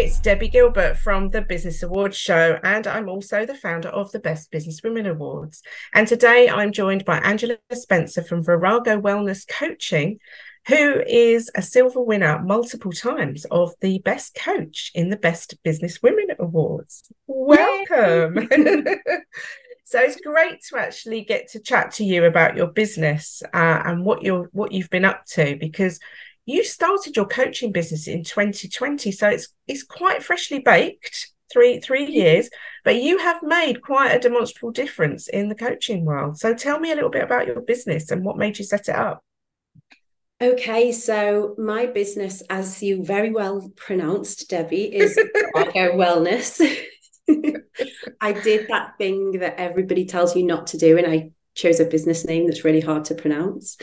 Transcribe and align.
It's 0.00 0.18
Debbie 0.18 0.48
Gilbert 0.48 0.96
from 0.96 1.28
the 1.28 1.42
Business 1.42 1.82
Awards 1.82 2.16
Show, 2.16 2.58
and 2.64 2.86
I'm 2.86 3.06
also 3.06 3.44
the 3.44 3.54
founder 3.54 3.90
of 3.90 4.10
the 4.12 4.18
Best 4.18 4.50
Business 4.50 4.80
Women 4.82 5.04
Awards. 5.04 5.62
And 5.92 6.08
today 6.08 6.48
I'm 6.48 6.72
joined 6.72 7.04
by 7.04 7.18
Angela 7.18 7.58
Spencer 7.70 8.22
from 8.22 8.42
Virago 8.42 8.98
Wellness 8.98 9.46
Coaching, 9.46 10.18
who 10.68 11.02
is 11.06 11.50
a 11.54 11.60
silver 11.60 12.00
winner 12.00 12.40
multiple 12.42 12.92
times 12.92 13.44
of 13.50 13.74
the 13.82 13.98
Best 13.98 14.34
Coach 14.34 14.90
in 14.94 15.10
the 15.10 15.18
Best 15.18 15.62
Business 15.64 16.02
Women 16.02 16.28
Awards. 16.38 17.12
Welcome. 17.26 18.48
so 19.84 20.00
it's 20.00 20.18
great 20.22 20.62
to 20.70 20.78
actually 20.78 21.24
get 21.24 21.48
to 21.48 21.60
chat 21.60 21.90
to 21.92 22.04
you 22.04 22.24
about 22.24 22.56
your 22.56 22.68
business 22.68 23.42
uh, 23.52 23.82
and 23.84 24.06
what 24.06 24.22
you're 24.22 24.48
what 24.52 24.72
you've 24.72 24.88
been 24.88 25.04
up 25.04 25.26
to 25.32 25.58
because 25.60 26.00
you 26.46 26.64
started 26.64 27.16
your 27.16 27.26
coaching 27.26 27.72
business 27.72 28.06
in 28.06 28.24
2020 28.24 29.12
so 29.12 29.28
it's 29.28 29.48
it's 29.66 29.82
quite 29.82 30.22
freshly 30.22 30.58
baked 30.58 31.30
three 31.52 31.80
three 31.80 32.04
mm-hmm. 32.04 32.12
years 32.12 32.50
but 32.84 33.02
you 33.02 33.18
have 33.18 33.42
made 33.42 33.82
quite 33.82 34.10
a 34.10 34.18
demonstrable 34.18 34.72
difference 34.72 35.28
in 35.28 35.48
the 35.48 35.54
coaching 35.54 36.04
world 36.04 36.38
so 36.38 36.54
tell 36.54 36.80
me 36.80 36.90
a 36.90 36.94
little 36.94 37.10
bit 37.10 37.24
about 37.24 37.46
your 37.46 37.60
business 37.60 38.10
and 38.10 38.24
what 38.24 38.38
made 38.38 38.58
you 38.58 38.64
set 38.64 38.88
it 38.88 38.94
up 38.94 39.22
Okay, 40.42 40.90
so 40.90 41.54
my 41.58 41.84
business, 41.84 42.42
as 42.48 42.82
you 42.82 43.04
very 43.04 43.30
well 43.30 43.70
pronounced, 43.76 44.48
Debbie, 44.48 44.84
is 44.84 45.14
Wellness. 45.54 46.62
I 48.22 48.32
did 48.32 48.68
that 48.68 48.96
thing 48.96 49.32
that 49.40 49.60
everybody 49.60 50.06
tells 50.06 50.34
you 50.34 50.44
not 50.44 50.68
to 50.68 50.78
do, 50.78 50.96
and 50.96 51.06
I 51.06 51.32
chose 51.54 51.80
a 51.80 51.84
business 51.84 52.24
name 52.24 52.46
that's 52.46 52.64
really 52.64 52.80
hard 52.80 53.04
to 53.06 53.14
pronounce. 53.14 53.76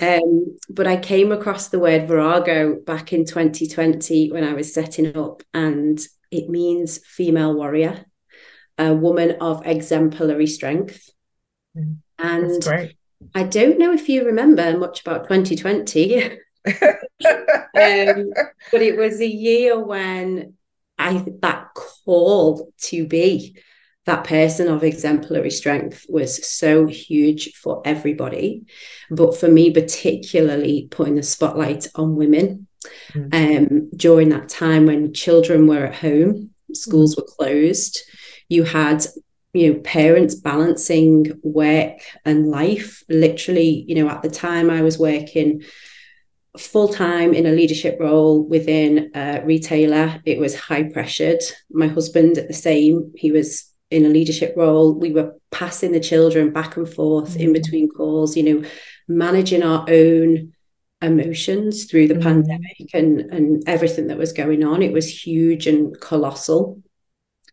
Um, 0.00 0.56
but 0.68 0.86
I 0.86 0.96
came 0.96 1.32
across 1.32 1.68
the 1.68 1.78
word 1.78 2.08
Virago 2.08 2.76
back 2.76 3.12
in 3.12 3.24
2020 3.24 4.32
when 4.32 4.44
I 4.44 4.54
was 4.54 4.72
setting 4.72 5.16
up, 5.16 5.42
and 5.52 6.00
it 6.30 6.48
means 6.48 6.98
female 6.98 7.54
warrior, 7.54 8.06
a 8.78 8.94
woman 8.94 9.36
of 9.40 9.66
exemplary 9.66 10.46
strength. 10.46 11.10
Mm, 11.76 11.98
and 12.18 12.92
I 13.34 13.42
don't 13.42 13.78
know 13.78 13.92
if 13.92 14.08
you 14.08 14.24
remember 14.24 14.78
much 14.78 15.00
about 15.02 15.28
2020. 15.28 16.38
um, 16.66 18.30
but 18.70 18.82
it 18.82 18.96
was 18.96 19.20
a 19.20 19.26
year 19.26 19.82
when 19.82 20.54
I 20.98 21.24
that 21.40 21.74
call 21.74 22.72
to 22.82 23.06
be 23.06 23.56
that 24.04 24.24
person 24.24 24.68
of 24.68 24.82
exemplary 24.82 25.50
strength 25.50 26.06
was 26.08 26.46
so 26.46 26.86
huge 26.86 27.54
for 27.54 27.82
everybody. 27.84 28.64
But 29.10 29.36
for 29.36 29.48
me, 29.48 29.70
particularly 29.70 30.88
putting 30.90 31.14
the 31.14 31.22
spotlight 31.22 31.86
on 31.94 32.16
women 32.16 32.66
mm. 33.12 33.32
um, 33.32 33.90
during 33.96 34.30
that 34.30 34.48
time 34.48 34.86
when 34.86 35.14
children 35.14 35.66
were 35.66 35.86
at 35.86 35.96
home, 35.96 36.50
schools 36.72 37.14
mm. 37.14 37.18
were 37.18 37.28
closed, 37.28 38.00
you 38.48 38.64
had 38.64 39.06
you 39.52 39.72
know 39.72 39.80
parents 39.80 40.34
balancing 40.34 41.38
work 41.42 41.98
and 42.24 42.48
life 42.48 43.02
literally 43.08 43.84
you 43.86 43.94
know 43.94 44.08
at 44.08 44.22
the 44.22 44.30
time 44.30 44.70
i 44.70 44.80
was 44.82 44.98
working 44.98 45.62
full 46.58 46.88
time 46.88 47.32
in 47.34 47.46
a 47.46 47.52
leadership 47.52 47.98
role 48.00 48.42
within 48.42 49.10
a 49.14 49.42
retailer 49.44 50.20
it 50.24 50.38
was 50.38 50.54
high 50.54 50.82
pressured 50.82 51.40
my 51.70 51.86
husband 51.86 52.38
at 52.38 52.48
the 52.48 52.54
same 52.54 53.12
he 53.14 53.30
was 53.30 53.71
in 53.92 54.06
a 54.06 54.08
leadership 54.08 54.54
role. 54.56 54.94
We 54.94 55.12
were 55.12 55.34
passing 55.50 55.92
the 55.92 56.00
children 56.00 56.52
back 56.52 56.76
and 56.76 56.88
forth 56.88 57.30
mm-hmm. 57.30 57.40
in 57.40 57.50
mm. 57.50 57.54
between 57.54 57.88
calls, 57.88 58.36
you 58.36 58.42
know, 58.42 58.68
managing 59.06 59.62
our 59.62 59.84
own 59.88 60.52
emotions 61.02 61.84
through 61.84 62.08
the 62.08 62.14
mm-hmm. 62.14 62.22
pandemic 62.22 62.94
and, 62.94 63.20
and 63.32 63.62
everything 63.68 64.06
that 64.06 64.18
was 64.18 64.32
going 64.32 64.64
on. 64.64 64.82
It 64.82 64.92
was 64.92 65.24
huge 65.24 65.66
and 65.66 65.98
colossal. 66.00 66.82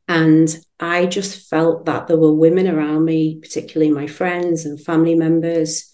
And 0.08 0.50
I 0.80 1.06
just 1.06 1.50
felt 1.50 1.86
that 1.86 2.08
there 2.08 2.18
were 2.18 2.34
women 2.34 2.68
around 2.68 3.06
me, 3.06 3.40
particularly 3.40 3.92
my 3.92 4.08
friends 4.08 4.66
and 4.66 4.84
family 4.84 5.16
members, 5.16 5.92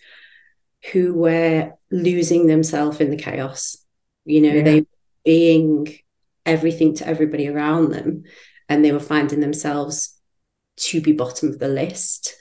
who 0.94 1.14
were 1.14 1.74
losing 1.92 2.48
themselves 2.48 3.02
in 3.02 3.10
the 3.10 3.18
chaos. 3.18 3.78
You 4.26 4.42
know, 4.42 4.54
yeah. 4.54 4.64
they 4.64 4.80
were 4.82 4.88
being 5.26 6.00
everything 6.46 6.94
to 6.96 7.08
everybody 7.08 7.50
around 7.50 7.92
them 7.92 8.24
and 8.70 8.84
they 8.84 8.92
were 8.92 9.00
finding 9.00 9.40
themselves 9.40 10.15
to 10.78 11.02
be 11.02 11.12
bottom 11.12 11.50
of 11.50 11.60
the 11.60 11.68
list. 11.68 12.36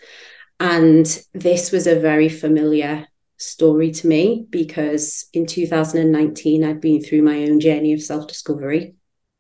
And 0.61 1.07
this 1.33 1.73
was 1.73 1.87
a 1.87 1.99
very 1.99 2.29
familiar 2.29 3.07
story 3.37 3.91
to 3.91 4.07
me 4.07 4.47
because 4.51 5.27
in 5.33 5.47
2019, 5.47 6.65
I'd 6.65 6.81
been 6.81 7.03
through 7.03 7.23
my 7.23 7.45
own 7.45 7.61
journey 7.61 7.93
of 7.93 8.03
self 8.03 8.27
discovery. 8.27 8.95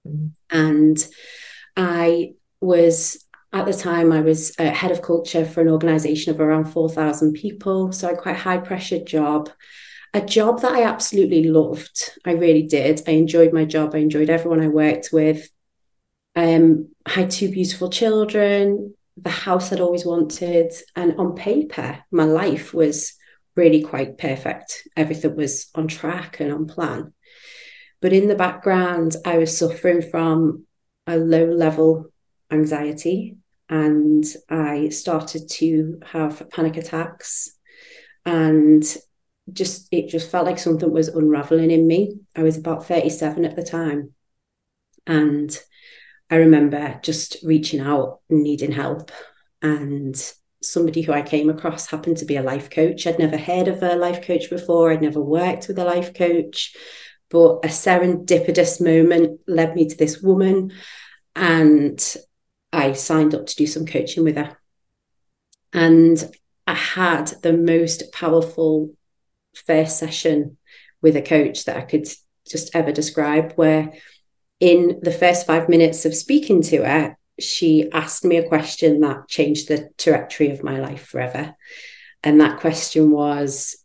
Mm-hmm. 0.07 0.27
And 0.51 1.07
I 1.77 2.33
was, 2.61 3.25
at 3.53 3.67
the 3.67 3.73
time, 3.73 4.13
I 4.13 4.21
was 4.21 4.55
head 4.57 4.91
of 4.91 5.03
culture 5.03 5.45
for 5.45 5.61
an 5.61 5.69
organization 5.69 6.35
of 6.35 6.41
around 6.41 6.67
4,000 6.67 7.33
people. 7.33 7.93
So 7.93 8.11
a 8.11 8.17
quite 8.17 8.37
high 8.37 8.59
pressure 8.59 9.03
job, 9.03 9.51
a 10.13 10.21
job 10.21 10.61
that 10.61 10.73
I 10.73 10.85
absolutely 10.85 11.45
loved. 11.45 12.11
I 12.25 12.33
really 12.33 12.63
did. 12.63 13.03
I 13.07 13.13
enjoyed 13.13 13.53
my 13.53 13.65
job. 13.65 13.95
I 13.95 13.99
enjoyed 13.99 14.31
everyone 14.31 14.61
I 14.61 14.69
worked 14.69 15.11
with. 15.13 15.49
Um, 16.37 16.91
I 17.07 17.11
had 17.11 17.31
two 17.31 17.51
beautiful 17.51 17.91
children, 17.91 18.95
the 19.17 19.31
house 19.31 19.73
I'd 19.73 19.81
always 19.81 20.05
wanted. 20.05 20.73
And 20.97 21.19
on 21.19 21.35
paper, 21.35 22.05
my 22.11 22.25
life 22.25 22.75
was 22.75 23.15
really 23.57 23.83
quite 23.83 24.19
perfect. 24.19 24.89
Everything 24.97 25.37
was 25.37 25.71
on 25.75 25.89
track 25.89 26.41
and 26.41 26.53
on 26.53 26.67
plan. 26.67 27.13
But 28.01 28.13
in 28.13 28.29
the 28.29 28.35
background, 28.35 29.17
I 29.25 29.39
was 29.39 29.57
suffering 29.57 30.03
from 30.03 30.67
a 31.07 31.17
low 31.17 31.47
level 31.47 32.07
anxiety 32.51 33.37
and 33.69 34.25
I 34.51 34.91
started 34.91 35.49
to 35.49 36.01
have 36.05 36.51
panic 36.51 36.77
attacks 36.77 37.57
and 38.27 38.85
just 39.53 39.89
it 39.91 40.09
just 40.09 40.31
felt 40.31 40.47
like 40.47 40.59
something 40.59 40.91
was 40.91 41.09
unraveling 41.09 41.71
in 41.71 41.87
me. 41.87 42.17
I 42.35 42.43
was 42.43 42.57
about 42.57 42.87
37 42.87 43.45
at 43.45 43.57
the 43.57 43.63
time 43.63 44.13
and 45.07 45.57
I 46.35 46.39
remember 46.39 46.99
just 47.01 47.37
reaching 47.45 47.79
out 47.79 48.19
and 48.29 48.43
needing 48.43 48.73
help. 48.73 49.13
And 49.63 50.21
somebody 50.61 51.03
who 51.03 51.13
I 51.13 51.23
came 51.23 51.49
across 51.49 51.87
happened 51.87 52.17
to 52.17 52.25
be 52.25 52.35
a 52.35 52.43
life 52.43 52.71
coach. 52.71 53.07
I'd 53.07 53.21
never 53.21 53.37
heard 53.37 53.69
of 53.69 53.81
a 53.85 53.95
life 53.95 54.27
coach 54.27 54.51
before, 54.51 54.91
I'd 54.91 55.01
never 55.01 55.21
worked 55.21 55.69
with 55.69 55.79
a 55.79 55.85
life 55.85 56.13
coach. 56.13 56.75
But 57.31 57.65
a 57.65 57.69
serendipitous 57.69 58.81
moment 58.81 59.43
led 59.47 59.77
me 59.77 59.87
to 59.87 59.97
this 59.97 60.21
woman, 60.23 60.73
and 61.37 62.05
I 62.73 62.95
signed 62.95 63.37
up 63.37 63.47
to 63.47 63.55
do 63.55 63.69
some 63.69 63.87
coaching 63.87 64.25
with 64.25 64.37
her. 64.37 64.59
And 65.73 66.19
I 66.67 66.75
had 66.75 67.29
the 67.43 67.53
most 67.53 68.13
powerful 68.13 68.93
first 69.55 70.01
session 70.01 70.57
with 71.01 71.15
a 71.15 71.23
coach 71.23 71.67
that 71.67 71.77
I 71.77 71.83
could 71.83 72.09
just 72.49 72.75
ever 72.75 72.91
describe, 72.91 73.53
where 73.53 73.93
in 74.61 75.01
the 75.03 75.13
first 75.13 75.47
five 75.47 75.69
minutes 75.69 76.05
of 76.05 76.15
speaking 76.15 76.63
to 76.63 76.85
her, 76.85 77.17
she 77.39 77.91
asked 77.93 78.25
me 78.25 78.37
a 78.37 78.49
question 78.49 79.01
that 79.01 79.29
changed 79.29 79.69
the 79.69 79.91
trajectory 79.99 80.51
of 80.51 80.63
my 80.63 80.79
life 80.79 81.07
forever. 81.07 81.55
And 82.23 82.41
that 82.41 82.61
question 82.61 83.11
was, 83.11 83.77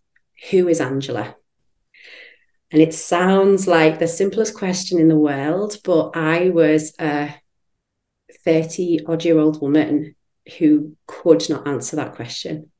Who 0.51 0.67
is 0.67 0.79
Angela? 0.79 1.35
And 2.71 2.81
it 2.81 2.93
sounds 2.93 3.67
like 3.67 3.97
the 3.97 4.07
simplest 4.07 4.53
question 4.55 4.99
in 4.99 5.07
the 5.07 5.17
world, 5.17 5.77
but 5.83 6.11
I 6.15 6.49
was 6.49 6.93
a 6.99 7.33
30 8.45 9.05
odd 9.07 9.25
year 9.25 9.39
old 9.39 9.61
woman 9.61 10.15
who 10.57 10.95
could 11.07 11.49
not 11.49 11.67
answer 11.67 11.95
that 11.95 12.15
question. 12.15 12.71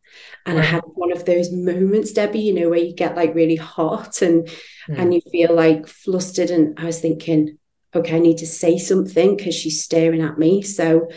And. 0.45 0.57
I 0.57 0.63
had 0.63 0.81
one 0.85 1.11
of 1.11 1.25
those 1.25 1.51
moments, 1.51 2.13
Debbie, 2.13 2.39
you 2.39 2.53
know, 2.53 2.69
where 2.69 2.79
you 2.79 2.93
get 2.95 3.15
like 3.15 3.35
really 3.35 3.55
hot 3.55 4.21
and 4.23 4.47
mm. 4.47 4.97
and 4.97 5.13
you 5.13 5.21
feel 5.31 5.53
like 5.53 5.87
flustered. 5.87 6.49
And 6.49 6.79
I 6.79 6.85
was 6.85 6.99
thinking, 6.99 7.58
okay, 7.95 8.15
I 8.15 8.19
need 8.19 8.37
to 8.39 8.47
say 8.47 8.77
something 8.77 9.35
because 9.35 9.55
she's 9.55 9.83
staring 9.83 10.21
at 10.21 10.37
me. 10.37 10.61
So 10.61 11.09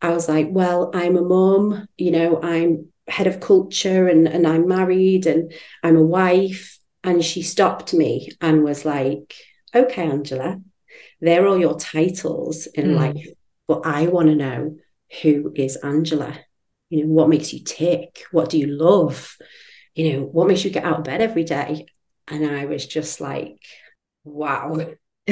I 0.00 0.10
was 0.10 0.28
like, 0.28 0.48
well, 0.50 0.90
I'm 0.94 1.16
a 1.16 1.22
mom, 1.22 1.88
you 1.96 2.10
know, 2.10 2.40
I'm 2.42 2.88
head 3.06 3.26
of 3.26 3.40
culture 3.40 4.08
and, 4.08 4.26
and 4.26 4.46
I'm 4.46 4.66
married 4.66 5.26
and 5.26 5.52
I'm 5.82 5.96
a 5.96 6.02
wife. 6.02 6.78
And 7.02 7.22
she 7.22 7.42
stopped 7.42 7.92
me 7.92 8.30
and 8.40 8.64
was 8.64 8.84
like, 8.84 9.34
okay, 9.74 10.02
Angela, 10.02 10.60
they're 11.20 11.46
all 11.46 11.58
your 11.58 11.78
titles 11.78 12.66
in 12.66 12.90
mm. 12.90 12.96
life, 12.96 13.28
but 13.68 13.84
I 13.84 14.06
want 14.06 14.28
to 14.28 14.34
know 14.34 14.76
who 15.22 15.52
is 15.54 15.76
Angela? 15.76 16.38
You 16.90 17.04
know, 17.04 17.12
what 17.12 17.28
makes 17.28 17.52
you 17.52 17.62
tick? 17.64 18.24
What 18.30 18.50
do 18.50 18.58
you 18.58 18.66
love? 18.66 19.36
You 19.94 20.12
know, 20.12 20.22
what 20.22 20.48
makes 20.48 20.64
you 20.64 20.70
get 20.70 20.84
out 20.84 20.98
of 20.98 21.04
bed 21.04 21.20
every 21.20 21.44
day? 21.44 21.86
And 22.28 22.46
I 22.46 22.64
was 22.66 22.86
just 22.86 23.20
like, 23.20 23.58
wow. 24.24 24.94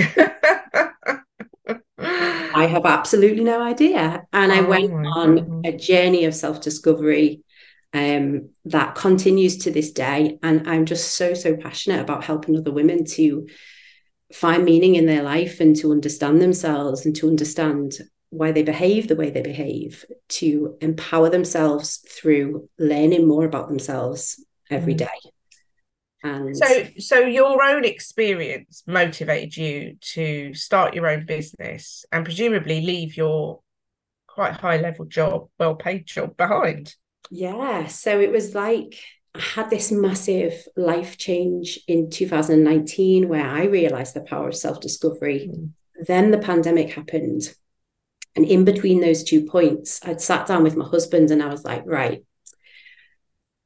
I 2.55 2.67
have 2.67 2.87
absolutely 2.87 3.45
no 3.45 3.63
idea. 3.63 4.25
And 4.33 4.53
I 4.53 4.61
oh 4.61 4.69
went 4.69 4.93
on 4.93 5.63
God. 5.63 5.67
a 5.67 5.77
journey 5.77 6.25
of 6.25 6.35
self 6.35 6.61
discovery 6.61 7.43
um, 7.93 8.51
that 8.65 8.95
continues 8.95 9.59
to 9.59 9.71
this 9.71 9.93
day. 9.93 10.39
And 10.43 10.69
I'm 10.69 10.87
just 10.87 11.17
so, 11.17 11.35
so 11.35 11.57
passionate 11.57 12.01
about 12.01 12.25
helping 12.25 12.57
other 12.57 12.73
women 12.73 13.05
to 13.05 13.47
find 14.33 14.65
meaning 14.65 14.95
in 14.95 15.07
their 15.07 15.23
life 15.23 15.61
and 15.61 15.77
to 15.77 15.93
understand 15.93 16.41
themselves 16.41 17.05
and 17.05 17.15
to 17.17 17.29
understand 17.29 17.93
why 18.31 18.51
they 18.51 18.63
behave 18.63 19.09
the 19.09 19.17
way 19.17 19.29
they 19.29 19.43
behave, 19.43 20.07
to 20.27 20.77
empower 20.81 21.29
themselves 21.29 21.99
through 22.09 22.69
learning 22.79 23.29
more 23.29 23.45
about 23.45 23.69
themselves 23.69 24.43
every 24.71 24.95
mm. 24.95 24.99
day. 24.99 25.33
And 26.23 26.57
so, 26.57 26.87
so 26.99 27.19
your 27.21 27.63
own 27.63 27.85
experience 27.85 28.85
motivated 28.87 29.57
you 29.57 29.97
to 30.13 30.55
start 30.55 30.95
your 30.95 31.09
own 31.09 31.27
business 31.27 32.05
and 32.13 32.25
presumably 32.25 32.81
leave 32.81 33.17
your 33.17 33.61
quite 34.29 34.55
high 34.55 34.77
level 34.77 35.05
job, 35.05 35.49
well 35.59 35.75
paid 35.75 36.07
job 36.07 36.37
behind. 36.37 36.95
Yeah. 37.31 37.87
So 37.87 38.21
it 38.21 38.31
was 38.31 38.55
like 38.55 38.99
I 39.35 39.41
had 39.41 39.71
this 39.71 39.91
massive 39.91 40.67
life 40.77 41.17
change 41.17 41.81
in 41.89 42.11
2019 42.11 43.29
where 43.29 43.47
I 43.47 43.65
realized 43.65 44.15
the 44.15 44.21
power 44.21 44.49
of 44.49 44.57
self 44.57 44.81
discovery. 44.81 45.51
Mm. 45.51 45.71
Then 46.07 46.31
the 46.31 46.39
pandemic 46.39 46.91
happened. 46.91 47.43
And 48.35 48.47
in 48.47 48.65
between 48.65 49.01
those 49.01 49.25
two 49.25 49.45
points, 49.45 50.01
I'd 50.05 50.21
sat 50.21 50.47
down 50.47 50.63
with 50.63 50.77
my 50.77 50.87
husband 50.87 51.31
and 51.31 51.43
I 51.43 51.49
was 51.49 51.65
like, 51.65 51.83
right, 51.85 52.25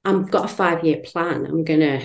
I've 0.04 0.30
got 0.30 0.46
a 0.46 0.48
five 0.48 0.84
year 0.84 1.02
plan. 1.04 1.46
I'm 1.46 1.64
going 1.64 1.80
to 1.80 2.02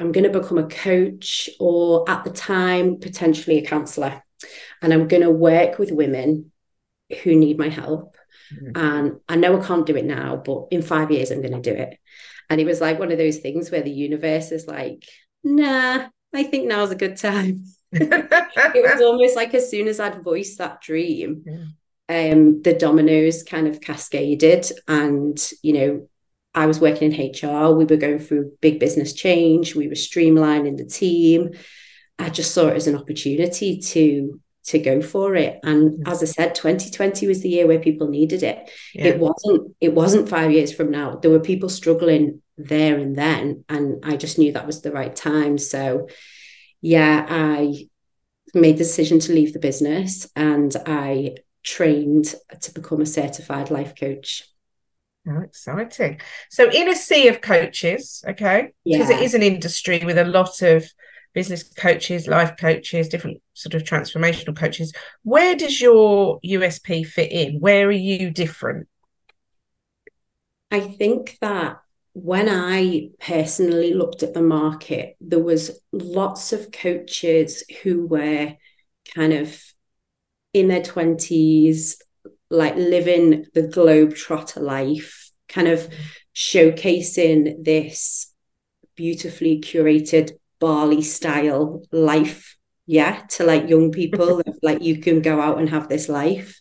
I'm 0.00 0.12
going 0.12 0.30
to 0.30 0.40
become 0.40 0.58
a 0.58 0.66
coach 0.66 1.50
or 1.60 2.08
at 2.08 2.24
the 2.24 2.30
time, 2.30 2.98
potentially 2.98 3.58
a 3.58 3.66
counselor. 3.66 4.22
And 4.80 4.92
I'm 4.92 5.08
going 5.08 5.22
to 5.22 5.30
work 5.30 5.78
with 5.78 5.92
women 5.92 6.50
who 7.22 7.34
need 7.34 7.58
my 7.58 7.68
help. 7.68 8.16
Mm-hmm. 8.52 8.70
And 8.74 9.20
I 9.28 9.36
know 9.36 9.60
I 9.60 9.66
can't 9.66 9.86
do 9.86 9.96
it 9.96 10.04
now, 10.04 10.36
but 10.36 10.68
in 10.70 10.82
five 10.82 11.10
years, 11.10 11.30
I'm 11.30 11.42
going 11.42 11.60
to 11.60 11.60
do 11.60 11.78
it. 11.78 11.98
And 12.50 12.60
it 12.60 12.66
was 12.66 12.80
like 12.80 12.98
one 12.98 13.12
of 13.12 13.18
those 13.18 13.38
things 13.38 13.70
where 13.70 13.82
the 13.82 13.90
universe 13.90 14.52
is 14.52 14.66
like, 14.66 15.04
nah, 15.44 16.06
I 16.34 16.42
think 16.42 16.66
now's 16.66 16.90
a 16.90 16.96
good 16.96 17.16
time. 17.16 17.64
it 17.92 18.92
was 18.92 19.00
almost 19.02 19.36
like 19.36 19.54
as 19.54 19.70
soon 19.70 19.88
as 19.88 20.00
I'd 20.00 20.22
voiced 20.22 20.58
that 20.58 20.80
dream, 20.80 21.44
yeah. 22.08 22.32
um, 22.32 22.62
the 22.62 22.74
dominoes 22.74 23.42
kind 23.42 23.68
of 23.68 23.80
cascaded. 23.80 24.70
And, 24.88 25.38
you 25.62 25.72
know, 25.72 26.08
I 26.54 26.66
was 26.66 26.80
working 26.80 27.12
in 27.12 27.30
HR. 27.32 27.72
We 27.72 27.84
were 27.84 27.96
going 27.96 28.18
through 28.18 28.52
big 28.60 28.78
business 28.78 29.12
change. 29.12 29.74
We 29.74 29.88
were 29.88 29.94
streamlining 29.94 30.76
the 30.76 30.84
team. 30.84 31.50
I 32.18 32.28
just 32.28 32.52
saw 32.52 32.68
it 32.68 32.76
as 32.76 32.86
an 32.86 32.96
opportunity 32.96 33.78
to 33.78 34.40
to 34.64 34.78
go 34.78 35.02
for 35.02 35.34
it. 35.34 35.58
And 35.64 36.06
as 36.06 36.22
I 36.22 36.26
said, 36.26 36.54
2020 36.54 37.26
was 37.26 37.42
the 37.42 37.48
year 37.48 37.66
where 37.66 37.80
people 37.80 38.08
needed 38.08 38.42
it. 38.42 38.70
Yeah. 38.94 39.06
It 39.06 39.18
wasn't. 39.18 39.74
It 39.80 39.94
wasn't 39.94 40.28
five 40.28 40.52
years 40.52 40.72
from 40.72 40.90
now. 40.90 41.16
There 41.16 41.30
were 41.30 41.40
people 41.40 41.68
struggling 41.68 42.42
there 42.56 42.98
and 42.98 43.16
then, 43.16 43.64
and 43.68 44.04
I 44.04 44.16
just 44.16 44.38
knew 44.38 44.52
that 44.52 44.66
was 44.66 44.82
the 44.82 44.92
right 44.92 45.14
time. 45.14 45.58
So, 45.58 46.08
yeah, 46.80 47.26
I 47.28 47.86
made 48.54 48.74
the 48.74 48.84
decision 48.84 49.18
to 49.20 49.32
leave 49.32 49.52
the 49.52 49.58
business, 49.58 50.28
and 50.36 50.74
I 50.86 51.36
trained 51.64 52.34
to 52.60 52.72
become 52.72 53.00
a 53.00 53.06
certified 53.06 53.70
life 53.70 53.94
coach. 53.98 54.44
Oh, 55.28 55.40
exciting. 55.40 56.20
So, 56.50 56.68
in 56.70 56.88
a 56.88 56.96
sea 56.96 57.28
of 57.28 57.40
coaches, 57.40 58.24
okay, 58.26 58.72
because 58.84 59.08
yeah. 59.08 59.18
it 59.18 59.22
is 59.22 59.34
an 59.34 59.42
industry 59.42 60.02
with 60.04 60.18
a 60.18 60.24
lot 60.24 60.62
of 60.62 60.84
business 61.32 61.62
coaches, 61.62 62.26
life 62.26 62.56
coaches, 62.58 63.08
different 63.08 63.40
sort 63.54 63.74
of 63.74 63.84
transformational 63.84 64.56
coaches, 64.56 64.92
where 65.22 65.54
does 65.54 65.80
your 65.80 66.40
USP 66.40 67.06
fit 67.06 67.30
in? 67.30 67.60
Where 67.60 67.86
are 67.86 67.92
you 67.92 68.30
different? 68.30 68.88
I 70.70 70.80
think 70.80 71.38
that 71.40 71.78
when 72.14 72.48
I 72.48 73.10
personally 73.20 73.94
looked 73.94 74.22
at 74.22 74.34
the 74.34 74.42
market, 74.42 75.16
there 75.20 75.42
was 75.42 75.70
lots 75.92 76.52
of 76.52 76.72
coaches 76.72 77.64
who 77.82 78.06
were 78.06 78.54
kind 79.14 79.32
of 79.32 79.62
in 80.52 80.68
their 80.68 80.82
20s, 80.82 81.96
like 82.52 82.76
living 82.76 83.46
the 83.54 83.62
globe 83.62 84.14
trotter 84.14 84.60
life, 84.60 85.30
kind 85.48 85.68
of 85.68 85.88
showcasing 86.34 87.64
this 87.64 88.32
beautifully 88.94 89.60
curated 89.60 90.32
Bali 90.60 91.02
style 91.02 91.82
life, 91.90 92.56
yeah, 92.86 93.22
to 93.30 93.44
like 93.44 93.68
young 93.68 93.90
people, 93.90 94.42
like 94.62 94.82
you 94.82 94.98
can 94.98 95.22
go 95.22 95.40
out 95.40 95.58
and 95.58 95.68
have 95.70 95.88
this 95.88 96.08
life. 96.08 96.60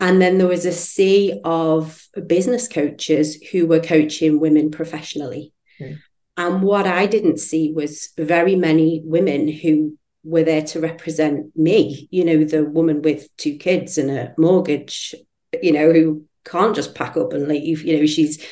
And 0.00 0.20
then 0.20 0.38
there 0.38 0.48
was 0.48 0.64
a 0.64 0.72
sea 0.72 1.38
of 1.44 2.02
business 2.26 2.66
coaches 2.66 3.36
who 3.52 3.66
were 3.66 3.80
coaching 3.80 4.40
women 4.40 4.70
professionally. 4.70 5.52
Mm. 5.78 5.98
And 6.38 6.62
what 6.62 6.86
I 6.86 7.04
didn't 7.04 7.38
see 7.38 7.72
was 7.74 8.08
very 8.16 8.56
many 8.56 9.02
women 9.04 9.46
who 9.46 9.98
were 10.22 10.42
there 10.42 10.62
to 10.62 10.80
represent 10.80 11.56
me, 11.56 12.08
you 12.10 12.24
know, 12.24 12.44
the 12.44 12.64
woman 12.64 13.02
with 13.02 13.28
two 13.36 13.56
kids 13.56 13.98
and 13.98 14.10
a 14.10 14.34
mortgage, 14.36 15.14
you 15.62 15.72
know, 15.72 15.92
who 15.92 16.24
can't 16.44 16.74
just 16.74 16.94
pack 16.94 17.16
up 17.16 17.32
and 17.32 17.48
leave. 17.48 17.82
You 17.82 17.98
know, 17.98 18.06
she's 18.06 18.44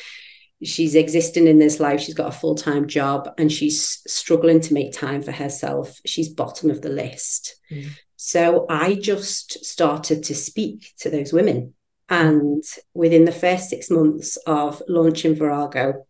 she's 0.63 0.95
existing 0.95 1.47
in 1.47 1.59
this 1.59 1.79
life. 1.79 2.01
She's 2.01 2.15
got 2.15 2.27
a 2.29 2.37
full-time 2.37 2.87
job 2.87 3.29
and 3.37 3.51
she's 3.51 4.01
struggling 4.07 4.59
to 4.61 4.73
make 4.73 4.91
time 4.91 5.21
for 5.21 5.31
herself. 5.31 5.99
She's 6.05 6.29
bottom 6.29 6.69
of 6.69 6.81
the 6.81 6.89
list. 6.89 7.55
Mm. 7.71 7.91
So 8.17 8.65
I 8.69 8.95
just 8.95 9.63
started 9.63 10.23
to 10.25 10.35
speak 10.35 10.93
to 10.99 11.09
those 11.09 11.31
women. 11.31 11.73
And 12.09 12.63
within 12.93 13.25
the 13.25 13.31
first 13.31 13.69
six 13.69 13.89
months 13.89 14.35
of 14.47 14.81
launching 14.87 15.35
Virago, 15.35 16.05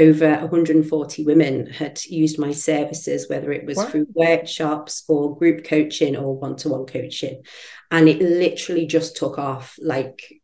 over 0.00 0.30
140 0.30 1.24
women 1.24 1.66
had 1.66 2.02
used 2.06 2.38
my 2.38 2.52
services, 2.52 3.28
whether 3.28 3.52
it 3.52 3.66
was 3.66 3.76
wow. 3.76 3.84
through 3.84 4.06
workshops 4.14 5.04
or 5.08 5.36
group 5.36 5.64
coaching 5.64 6.16
or 6.16 6.36
one 6.36 6.56
to 6.56 6.70
one 6.70 6.86
coaching. 6.86 7.42
And 7.90 8.08
it 8.08 8.20
literally 8.20 8.86
just 8.86 9.16
took 9.16 9.38
off 9.38 9.78
like 9.80 10.40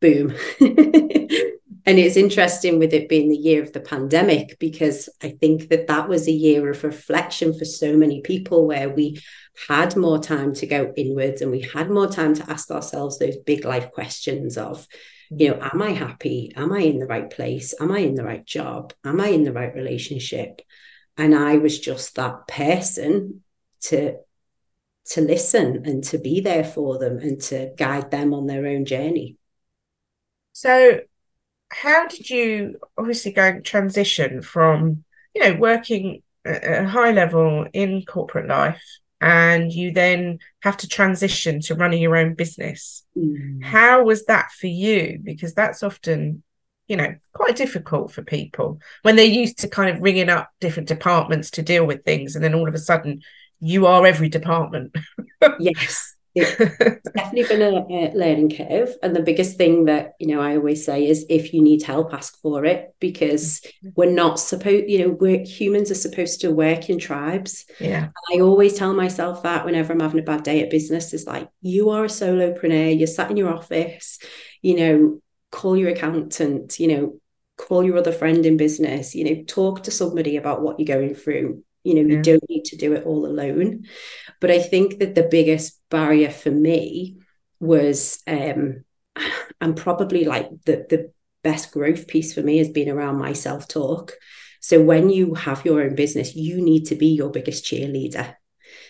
boom. 0.00 0.34
and 0.60 1.98
it's 1.98 2.16
interesting 2.16 2.78
with 2.78 2.94
it 2.94 3.10
being 3.10 3.28
the 3.28 3.36
year 3.36 3.62
of 3.62 3.72
the 3.74 3.80
pandemic 3.80 4.58
because 4.58 5.10
I 5.22 5.30
think 5.30 5.68
that 5.68 5.88
that 5.88 6.08
was 6.08 6.26
a 6.26 6.32
year 6.32 6.70
of 6.70 6.82
reflection 6.82 7.56
for 7.56 7.66
so 7.66 7.94
many 7.94 8.22
people 8.22 8.66
where 8.66 8.88
we 8.88 9.20
had 9.68 9.96
more 9.96 10.18
time 10.18 10.54
to 10.54 10.66
go 10.66 10.94
inwards 10.96 11.42
and 11.42 11.50
we 11.50 11.60
had 11.60 11.90
more 11.90 12.08
time 12.08 12.34
to 12.34 12.50
ask 12.50 12.70
ourselves 12.70 13.18
those 13.18 13.36
big 13.36 13.66
life 13.66 13.90
questions 13.90 14.56
of 14.56 14.86
you 15.30 15.50
know 15.50 15.60
am 15.60 15.82
i 15.82 15.90
happy? 15.90 16.52
Am 16.56 16.72
i 16.72 16.80
in 16.80 16.98
the 16.98 17.06
right 17.06 17.30
place? 17.30 17.74
Am 17.80 17.92
i 17.92 17.98
in 17.98 18.14
the 18.14 18.24
right 18.24 18.44
job? 18.44 18.92
Am 19.04 19.20
i 19.20 19.28
in 19.28 19.44
the 19.44 19.52
right 19.52 19.74
relationship? 19.74 20.60
And 21.16 21.34
i 21.34 21.58
was 21.58 21.78
just 21.78 22.14
that 22.16 22.46
person 22.46 23.42
to 23.82 24.16
to 25.06 25.20
listen 25.20 25.82
and 25.86 26.04
to 26.04 26.18
be 26.18 26.40
there 26.40 26.64
for 26.64 26.98
them 26.98 27.18
and 27.18 27.40
to 27.40 27.72
guide 27.76 28.10
them 28.10 28.34
on 28.34 28.46
their 28.46 28.66
own 28.66 28.84
journey. 28.84 29.38
So 30.52 31.00
how 31.70 32.06
did 32.08 32.28
you 32.28 32.78
obviously 32.96 33.32
go 33.32 33.60
transition 33.60 34.42
from 34.42 35.04
you 35.34 35.42
know 35.42 35.54
working 35.58 36.22
at 36.44 36.84
a 36.84 36.88
high 36.88 37.12
level 37.12 37.66
in 37.72 38.02
corporate 38.04 38.48
life 38.48 38.82
and 39.20 39.72
you 39.72 39.92
then 39.92 40.38
have 40.62 40.76
to 40.78 40.88
transition 40.88 41.60
to 41.62 41.74
running 41.74 42.00
your 42.00 42.16
own 42.16 42.34
business. 42.34 43.04
Mm. 43.16 43.62
How 43.62 44.04
was 44.04 44.26
that 44.26 44.50
for 44.52 44.66
you? 44.66 45.18
Because 45.22 45.54
that's 45.54 45.82
often, 45.82 46.42
you 46.86 46.96
know, 46.96 47.14
quite 47.32 47.56
difficult 47.56 48.12
for 48.12 48.22
people 48.22 48.80
when 49.02 49.16
they're 49.16 49.24
used 49.24 49.58
to 49.60 49.68
kind 49.68 49.90
of 49.90 50.02
ringing 50.02 50.28
up 50.28 50.50
different 50.60 50.88
departments 50.88 51.50
to 51.52 51.62
deal 51.62 51.84
with 51.84 52.04
things. 52.04 52.34
And 52.34 52.44
then 52.44 52.54
all 52.54 52.68
of 52.68 52.74
a 52.74 52.78
sudden, 52.78 53.22
you 53.60 53.86
are 53.86 54.06
every 54.06 54.28
department. 54.28 54.94
yes 55.58 56.14
it's 56.34 56.56
definitely 57.16 57.44
been 57.44 57.62
a, 57.62 57.86
a, 57.90 58.12
learning 58.14 58.50
curve 58.50 58.90
and 59.02 59.14
the 59.14 59.22
biggest 59.22 59.56
thing 59.56 59.86
that 59.86 60.12
you 60.18 60.26
know 60.26 60.40
i 60.40 60.56
always 60.56 60.84
say 60.84 61.06
is 61.06 61.26
if 61.28 61.52
you 61.52 61.62
need 61.62 61.82
help 61.82 62.12
ask 62.12 62.40
for 62.40 62.64
it 62.64 62.94
because 63.00 63.60
mm-hmm. 63.60 63.88
we're 63.96 64.10
not 64.10 64.38
supposed 64.38 64.88
you 64.88 64.98
know 64.98 65.16
we're 65.20 65.44
humans 65.44 65.90
are 65.90 65.94
supposed 65.94 66.40
to 66.40 66.50
work 66.50 66.90
in 66.90 66.98
tribes 66.98 67.64
yeah 67.80 68.08
i 68.32 68.40
always 68.40 68.74
tell 68.74 68.94
myself 68.94 69.42
that 69.42 69.64
whenever 69.64 69.92
i'm 69.92 70.00
having 70.00 70.20
a 70.20 70.24
bad 70.24 70.42
day 70.42 70.62
at 70.62 70.70
business 70.70 71.12
is 71.12 71.26
like 71.26 71.48
you 71.60 71.90
are 71.90 72.04
a 72.04 72.08
solopreneur 72.08 72.96
you're 72.96 73.06
sat 73.06 73.30
in 73.30 73.36
your 73.36 73.52
office 73.52 74.18
you 74.62 74.76
know 74.76 75.20
call 75.50 75.76
your 75.76 75.90
accountant, 75.90 76.78
you 76.78 76.88
know, 76.88 77.20
call 77.56 77.84
your 77.84 77.96
other 77.96 78.12
friend 78.12 78.44
in 78.46 78.56
business, 78.56 79.14
you 79.14 79.24
know, 79.24 79.42
talk 79.46 79.84
to 79.84 79.90
somebody 79.90 80.36
about 80.36 80.62
what 80.62 80.78
you're 80.78 80.98
going 80.98 81.14
through. 81.14 81.62
You 81.84 81.94
know, 81.94 82.02
yeah. 82.02 82.16
you 82.16 82.22
don't 82.22 82.48
need 82.48 82.64
to 82.66 82.76
do 82.76 82.92
it 82.92 83.04
all 83.04 83.24
alone. 83.24 83.86
But 84.40 84.50
I 84.50 84.60
think 84.60 84.98
that 84.98 85.14
the 85.14 85.28
biggest 85.30 85.80
barrier 85.90 86.30
for 86.30 86.50
me 86.50 87.18
was 87.60 88.22
um 88.26 88.84
and 89.60 89.76
probably 89.76 90.24
like 90.24 90.48
the 90.64 90.86
the 90.88 91.12
best 91.42 91.72
growth 91.72 92.06
piece 92.08 92.34
for 92.34 92.42
me 92.42 92.58
has 92.58 92.68
been 92.68 92.88
around 92.88 93.16
my 93.16 93.32
self-talk. 93.32 94.12
So 94.60 94.82
when 94.82 95.08
you 95.08 95.34
have 95.34 95.64
your 95.64 95.82
own 95.82 95.94
business, 95.94 96.34
you 96.34 96.60
need 96.60 96.86
to 96.86 96.96
be 96.96 97.06
your 97.06 97.30
biggest 97.30 97.64
cheerleader. 97.64 98.34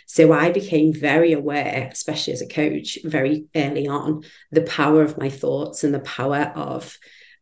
So 0.06 0.32
I 0.32 0.50
became 0.50 0.92
very 0.94 1.32
aware, 1.32 1.90
especially 1.92 2.32
as 2.32 2.40
a 2.40 2.48
coach, 2.48 2.98
very 3.04 3.44
early 3.54 3.86
on, 3.86 4.24
the 4.50 4.62
power 4.62 5.02
of 5.02 5.18
my 5.18 5.28
thoughts 5.28 5.84
and 5.84 5.92
the 5.92 6.00
power 6.00 6.52
of 6.56 6.96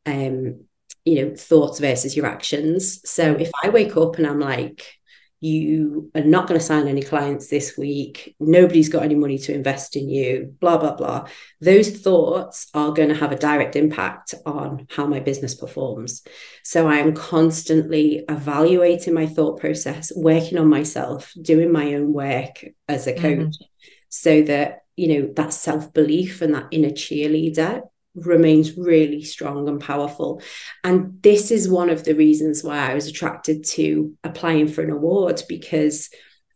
um, 0.04 0.64
you 1.04 1.24
know, 1.24 1.34
thoughts 1.36 1.78
versus 1.78 2.16
your 2.16 2.26
actions. 2.26 3.08
So 3.08 3.32
if 3.34 3.50
I 3.62 3.68
wake 3.68 3.96
up 3.96 4.16
and 4.16 4.26
I'm 4.26 4.40
like, 4.40 4.95
you 5.40 6.10
are 6.14 6.24
not 6.24 6.46
going 6.46 6.58
to 6.58 6.64
sign 6.64 6.88
any 6.88 7.02
clients 7.02 7.48
this 7.48 7.76
week. 7.76 8.34
Nobody's 8.40 8.88
got 8.88 9.02
any 9.02 9.14
money 9.14 9.38
to 9.38 9.54
invest 9.54 9.94
in 9.94 10.08
you, 10.08 10.54
blah, 10.60 10.78
blah, 10.78 10.94
blah. 10.94 11.28
Those 11.60 11.90
thoughts 11.90 12.68
are 12.72 12.92
going 12.92 13.10
to 13.10 13.14
have 13.14 13.32
a 13.32 13.36
direct 13.36 13.76
impact 13.76 14.34
on 14.46 14.86
how 14.90 15.06
my 15.06 15.20
business 15.20 15.54
performs. 15.54 16.22
So 16.64 16.88
I 16.88 16.96
am 16.96 17.14
constantly 17.14 18.24
evaluating 18.28 19.12
my 19.12 19.26
thought 19.26 19.60
process, 19.60 20.10
working 20.16 20.58
on 20.58 20.68
myself, 20.68 21.32
doing 21.40 21.70
my 21.70 21.94
own 21.94 22.12
work 22.12 22.64
as 22.88 23.06
a 23.06 23.12
coach 23.12 23.22
mm-hmm. 23.22 23.64
so 24.08 24.42
that, 24.42 24.84
you 24.96 25.08
know, 25.08 25.32
that 25.34 25.52
self 25.52 25.92
belief 25.92 26.40
and 26.40 26.54
that 26.54 26.68
inner 26.70 26.90
cheerleader 26.90 27.82
remains 28.16 28.76
really 28.76 29.22
strong 29.22 29.68
and 29.68 29.80
powerful. 29.80 30.42
And 30.82 31.22
this 31.22 31.50
is 31.50 31.68
one 31.68 31.90
of 31.90 32.04
the 32.04 32.14
reasons 32.14 32.64
why 32.64 32.90
I 32.90 32.94
was 32.94 33.06
attracted 33.06 33.64
to 33.64 34.16
applying 34.24 34.68
for 34.68 34.82
an 34.82 34.90
award 34.90 35.42
because 35.48 36.08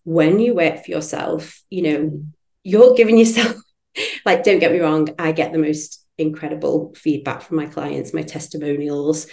when 0.04 0.40
you 0.40 0.54
work 0.54 0.84
for 0.84 0.90
yourself, 0.90 1.60
you 1.70 1.82
know, 1.82 2.22
you're 2.64 2.94
giving 2.94 3.18
yourself, 3.18 3.54
like, 4.24 4.42
don't 4.42 4.58
get 4.58 4.72
me 4.72 4.80
wrong, 4.80 5.08
I 5.18 5.32
get 5.32 5.52
the 5.52 5.58
most 5.58 6.04
incredible 6.18 6.94
feedback 6.94 7.42
from 7.42 7.58
my 7.58 7.66
clients, 7.66 8.14
my 8.14 8.22
testimonials, 8.22 9.26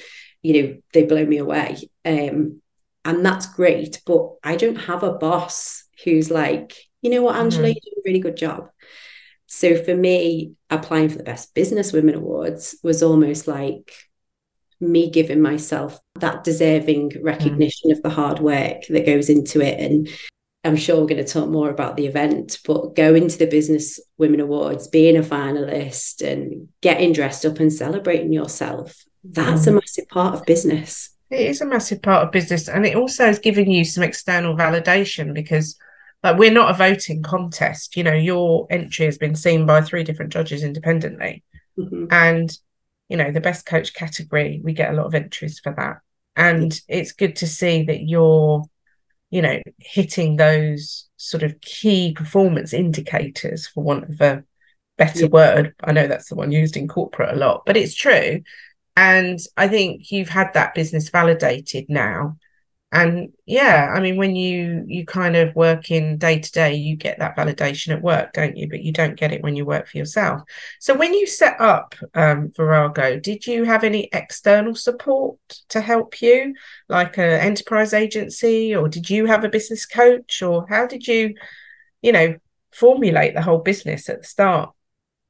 you 0.44 0.62
know, 0.62 0.78
they 0.94 1.04
blow 1.04 1.26
me 1.26 1.38
away. 1.38 1.78
Um, 2.06 2.62
and 3.06 3.26
that's 3.26 3.54
great. 3.54 4.02
But 4.06 4.34
I 4.44 4.56
don't 4.56 4.76
have 4.76 5.04
a 5.04 5.14
boss 5.14 5.86
who's 6.04 6.30
like, 6.30 6.76
you 7.02 7.10
know 7.10 7.22
what, 7.22 7.36
Angela, 7.36 7.68
mm-hmm. 7.68 7.76
you 7.76 7.82
do 7.82 8.00
a 8.00 8.02
really 8.06 8.20
good 8.20 8.38
job. 8.38 8.70
So 9.48 9.82
for 9.82 9.96
me, 9.96 10.54
applying 10.70 11.10
for 11.10 11.18
the 11.18 11.24
Best 11.24 11.56
Business 11.56 11.94
Women 11.94 12.16
Awards 12.16 12.76
was 12.84 13.02
almost 13.02 13.48
like 13.48 13.92
me 14.80 15.10
giving 15.10 15.42
myself 15.42 16.00
that 16.16 16.44
deserving 16.44 17.14
recognition 17.22 17.90
mm. 17.90 17.94
of 17.94 18.04
the 18.04 18.10
hard 18.10 18.40
work 18.40 18.84
that 18.90 19.06
goes 19.06 19.30
into 19.30 19.62
it. 19.62 19.80
And 19.80 20.10
I'm 20.64 20.76
sure 20.76 21.00
we're 21.00 21.08
going 21.08 21.24
to 21.24 21.32
talk 21.32 21.50
more 21.50 21.70
about 21.70 21.96
the 21.96 22.06
event, 22.06 22.60
but 22.66 22.96
going 22.96 23.28
to 23.30 23.38
the 23.38 23.48
Business 23.48 24.00
Women 24.18 24.42
Awards, 24.42 24.88
being 24.88 25.18
a 25.18 25.22
finalist 25.22 26.22
and 26.22 26.68
getting 26.82 27.14
dressed 27.14 27.46
up 27.46 27.60
and 27.60 27.72
celebrating 27.72 28.34
yourself, 28.34 29.04
that's 29.24 29.66
mm. 29.66 29.70
a 29.70 29.72
massive 29.74 30.10
part 30.10 30.36
of 30.36 30.46
business. 30.46 31.12
It 31.30 31.48
is 31.48 31.62
a 31.62 31.66
massive 31.66 32.02
part 32.02 32.26
of 32.26 32.32
business. 32.32 32.70
And 32.70 32.86
it 32.86 32.96
also 32.96 33.28
is 33.28 33.40
giving 33.40 33.72
you 33.72 33.84
some 33.84 34.04
external 34.04 34.56
validation 34.56 35.34
because 35.34 35.78
like 36.24 36.38
we're 36.38 36.52
not 36.52 36.72
a 36.72 36.78
voting 36.78 37.24
contest. 37.24 37.96
You 37.96 38.04
know, 38.04 38.14
your 38.14 38.68
entry 38.70 39.06
has 39.06 39.18
been 39.18 39.36
seen 39.36 39.66
by 39.66 39.82
three 39.82 40.04
different 40.04 40.32
judges 40.32 40.64
independently. 40.64 41.44
Mm-hmm. 41.78 42.06
And, 42.12 42.58
you 43.10 43.18
know, 43.18 43.32
the 43.32 43.42
best 43.42 43.66
coach 43.66 43.94
category, 43.94 44.62
we 44.64 44.74
get 44.74 44.92
a 44.92 44.96
lot 44.96 45.06
of 45.06 45.16
entries 45.16 45.60
for 45.60 45.74
that. 45.78 45.98
And 46.36 46.80
it's 46.88 47.12
good 47.12 47.36
to 47.38 47.48
see 47.48 47.84
that 47.84 48.02
you're, 48.02 48.64
you 49.30 49.42
know, 49.42 49.60
hitting 49.78 50.36
those 50.36 51.10
sort 51.18 51.44
of 51.44 51.60
key 51.62 52.14
performance 52.14 52.74
indicators, 52.74 53.68
for 53.68 53.84
want 53.84 54.10
of 54.10 54.22
a 54.22 54.44
better 54.98 55.22
yeah. 55.22 55.28
word. 55.28 55.76
I 55.84 55.92
know 55.92 56.08
that's 56.08 56.30
the 56.30 56.36
one 56.36 56.52
used 56.52 56.78
in 56.78 56.88
corporate 56.88 57.34
a 57.34 57.38
lot, 57.38 57.64
but 57.66 57.78
it's 57.78 57.96
true. 57.96 58.42
And 58.96 59.40
I 59.56 59.68
think 59.68 60.12
you've 60.12 60.30
had 60.30 60.54
that 60.54 60.74
business 60.74 61.10
validated 61.10 61.86
now 61.88 62.38
and 62.94 63.34
yeah 63.46 63.92
i 63.94 64.00
mean 64.00 64.16
when 64.16 64.34
you 64.34 64.86
you 64.88 65.06
kind 65.06 65.36
of 65.36 65.54
work 65.56 65.92
in 65.92 66.18
day 66.18 66.40
to 66.40 66.52
day 66.54 66.74
you 66.74 66.96
get 66.96 67.20
that 67.20 67.36
validation 67.36 67.94
at 67.94 68.02
work 68.02 68.32
don't 68.32 68.56
you? 68.56 68.70
But 68.70 68.82
you 68.82 68.94
don't 68.94 69.20
get 69.20 69.34
it 69.34 69.44
when 69.44 69.58
you 69.58 69.66
work 69.66 69.90
for 69.90 69.98
yourself. 69.98 70.42
So 70.80 70.96
when 70.96 71.14
you 71.14 71.28
set 71.28 71.60
up 71.60 71.96
um, 72.16 72.52
virago 72.56 73.20
did 73.20 73.46
you 73.46 73.66
have 73.66 73.84
any 73.84 74.08
external 74.14 74.74
support 74.74 75.38
to 75.70 75.82
help 75.82 76.22
you? 76.22 76.56
Like 76.88 77.18
an 77.18 77.42
enterprise 77.42 77.94
agency 77.94 78.74
or 78.74 78.88
did 78.88 79.10
you 79.10 79.26
have 79.26 79.44
a 79.44 79.50
business 79.50 79.86
coach 79.86 80.42
or 80.42 80.66
how 80.70 80.88
did 80.88 81.08
you 81.08 81.36
you 82.02 82.14
know 82.14 82.36
formulate 82.72 83.34
the 83.34 83.42
whole 83.42 83.60
business 83.60 84.08
at 84.08 84.22
the 84.22 84.28
start? 84.28 84.72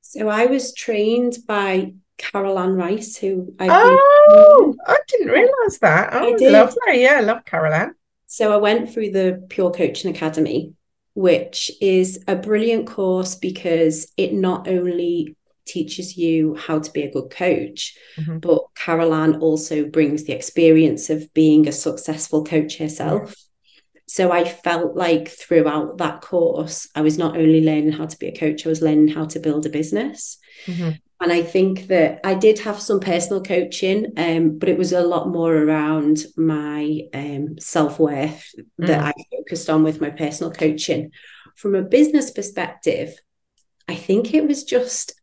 So 0.02 0.30
i 0.30 0.46
was 0.46 0.74
trained 0.74 1.40
by 1.48 1.94
Carole 2.18 2.60
Ann 2.60 2.76
Rice, 2.76 3.18
who 3.18 3.54
I 3.60 3.68
oh, 3.70 4.76
I 4.88 4.98
didn't 5.08 5.28
realise 5.28 5.80
that. 5.80 6.10
Oh, 6.14 6.38
lovely. 6.40 7.04
Yeah, 7.04 7.18
I 7.18 7.22
love 7.22 7.46
Carole 7.46 7.74
Ann. 7.74 7.96
So 8.28 8.52
I 8.52 8.58
went 8.58 8.92
through 8.92 9.12
the 9.12 9.46
Pure 9.50 9.72
Coaching 9.72 10.14
Academy, 10.14 10.74
which 11.14 11.72
is 11.80 12.24
a 12.28 12.36
brilliant 12.36 12.88
course 12.88 13.36
because 13.36 14.12
it 14.18 14.34
not 14.34 14.68
only 14.68 15.36
teaches 15.66 16.18
you 16.18 16.56
how 16.56 16.80
to 16.80 16.92
be 16.92 17.04
a 17.04 17.12
good 17.12 17.30
coach, 17.30 17.96
mm-hmm. 18.18 18.40
but 18.40 18.62
Carole 18.76 19.14
Ann 19.14 19.36
also 19.36 19.86
brings 19.86 20.24
the 20.24 20.34
experience 20.34 21.10
of 21.10 21.34
being 21.34 21.68
a 21.68 21.72
successful 21.72 22.44
coach 22.44 22.78
herself. 22.78 23.36
So 24.08 24.32
I 24.32 24.46
felt 24.46 24.96
like 24.96 25.28
throughout 25.28 25.98
that 25.98 26.22
course, 26.22 26.88
I 26.96 27.02
was 27.02 27.18
not 27.18 27.36
only 27.36 27.62
learning 27.62 27.92
how 27.92 28.06
to 28.06 28.18
be 28.18 28.28
a 28.28 28.38
coach, 28.38 28.66
I 28.66 28.70
was 28.70 28.82
learning 28.82 29.10
how 29.10 29.26
to 29.26 29.40
build 29.40 29.66
a 29.66 29.70
business. 29.70 30.38
Mm-hmm. 30.66 30.92
And 31.20 31.32
I 31.32 31.42
think 31.42 31.88
that 31.88 32.20
I 32.24 32.36
did 32.36 32.60
have 32.60 32.80
some 32.80 33.00
personal 33.00 33.42
coaching, 33.42 34.14
um, 34.18 34.60
but 34.60 34.70
it 34.70 34.78
was 34.78 34.92
a 34.92 35.02
lot 35.02 35.30
more 35.30 35.56
around 35.56 36.26
my 36.36 37.02
um, 37.14 37.58
self 37.60 38.00
worth 38.00 38.54
mm. 38.60 38.88
that 38.88 39.04
I 39.04 39.14
focused 39.36 39.70
on 39.70 39.84
with 39.84 40.00
my 40.00 40.12
personal 40.12 40.52
coaching. 40.52 41.12
From 41.56 41.74
a 41.74 41.82
business 41.82 42.30
perspective, 42.30 43.20
I 43.88 43.96
think 43.96 44.34
it 44.34 44.48
was 44.48 44.64
just 44.64 45.14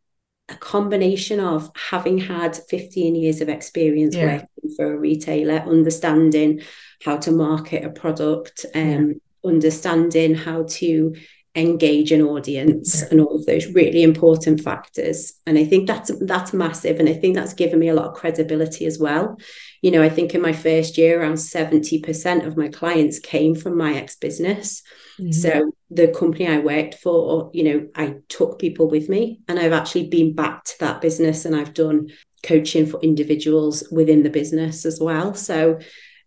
a 0.49 0.57
combination 0.57 1.39
of 1.41 1.71
having 1.77 2.19
had 2.19 2.57
15 2.69 3.15
years 3.15 3.41
of 3.41 3.49
experience 3.49 4.15
yeah. 4.15 4.33
working 4.33 4.75
for 4.77 4.93
a 4.93 4.99
retailer, 4.99 5.59
understanding 5.61 6.61
how 7.03 7.17
to 7.19 7.31
market 7.31 7.85
a 7.85 7.91
product, 7.91 8.67
um, 8.75 9.09
yeah. 9.43 9.51
understanding 9.51 10.35
how 10.35 10.65
to 10.69 11.15
engage 11.57 12.11
an 12.11 12.21
audience 12.23 13.03
and 13.03 13.21
all 13.21 13.37
of 13.37 13.47
those 13.47 13.67
really 13.69 14.03
important 14.03 14.61
factors. 14.61 15.35
And 15.47 15.59
i 15.59 15.65
think 15.65 15.87
that's 15.87 16.11
that's 16.21 16.53
massive 16.53 16.99
and 16.99 17.09
i 17.09 17.13
think 17.13 17.35
that's 17.35 17.55
given 17.55 17.79
me 17.79 17.89
a 17.89 17.95
lot 17.95 18.07
of 18.07 18.15
credibility 18.15 18.87
as 18.87 18.99
well. 18.99 19.39
You 19.83 19.91
know 19.91 20.03
i 20.03 20.09
think 20.09 20.35
in 20.35 20.41
my 20.41 20.53
first 20.53 20.99
year 20.99 21.21
around 21.21 21.35
70% 21.35 22.47
of 22.47 22.57
my 22.57 22.69
clients 22.69 23.19
came 23.19 23.55
from 23.55 23.77
my 23.77 23.95
ex 23.95 24.17
business. 24.17 24.83
Mm-hmm. 25.21 25.31
so 25.31 25.71
the 25.91 26.09
company 26.09 26.49
i 26.49 26.59
worked 26.59 26.95
for 26.95 27.49
you 27.55 27.63
know 27.63 27.87
i 27.95 28.17
took 28.29 28.59
people 28.59 28.91
with 28.91 29.09
me 29.09 29.39
and 29.47 29.61
i've 29.61 29.73
actually 29.73 30.09
been 30.09 30.35
back 30.35 30.65
to 30.65 30.75
that 30.81 31.01
business 31.01 31.45
and 31.45 31.55
i've 31.55 31.73
done 31.73 32.09
coaching 32.43 32.87
for 32.87 33.01
individuals 33.01 33.85
within 33.91 34.23
the 34.23 34.31
business 34.31 34.85
as 34.85 34.99
well. 35.01 35.35
So 35.35 35.79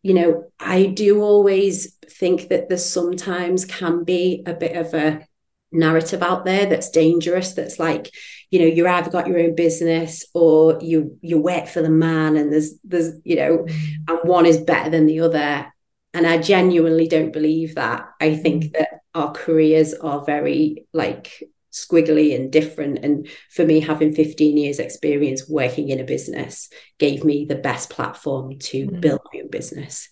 you 0.04 0.14
know, 0.14 0.46
I 0.60 0.86
do 0.86 1.22
always 1.22 1.97
think 2.12 2.50
that 2.50 2.70
there 2.70 2.78
sometimes 2.78 3.66
can 3.66 4.04
be 4.04 4.44
a 4.46 4.54
bit 4.54 4.76
of 4.76 4.94
a 4.94 5.26
narrative 5.72 6.24
out 6.24 6.46
there 6.46 6.66
that's 6.66 6.90
dangerous 6.90 7.54
that's 7.54 7.78
like 7.78 8.10
you 8.52 8.60
know 8.60 8.66
you're 8.66 8.88
either 8.88 9.12
got 9.12 9.28
your 9.28 9.40
own 9.40 9.54
business 9.54 10.26
or 10.34 10.80
you 10.82 11.18
you 11.22 11.38
work 11.38 11.68
for 11.68 11.82
the 11.82 11.90
man 11.90 12.38
and 12.38 12.54
there's 12.54 12.76
there's 12.86 13.14
you 13.26 13.36
know 13.36 13.58
mm. 13.60 13.94
and 14.08 14.20
one 14.24 14.46
is 14.46 14.58
better 14.58 14.90
than 14.90 15.06
the 15.06 15.20
other 15.20 15.72
and 16.14 16.26
i 16.26 16.38
genuinely 16.38 17.08
don't 17.08 17.34
believe 17.34 17.76
that 17.76 18.08
i 18.22 18.34
think 18.34 18.64
mm. 18.64 18.74
that 18.74 19.02
our 19.14 19.32
careers 19.34 19.94
are 19.94 20.24
very 20.24 20.86
like 20.94 21.44
squiggly 21.86 22.36
and 22.36 22.52
different. 22.52 23.00
And 23.04 23.28
for 23.50 23.66
me, 23.66 23.80
having 23.80 24.14
15 24.14 24.58
years 24.58 24.80
experience 24.80 25.48
working 25.48 25.90
in 25.90 26.00
a 26.00 26.06
business 26.06 26.70
gave 26.98 27.24
me 27.24 27.46
the 27.46 27.56
best 27.56 27.90
platform 27.90 28.58
to 28.60 28.88
mm. 28.88 29.02
build 29.02 29.22
my 29.34 29.42
own 29.42 29.50
business. 29.50 30.10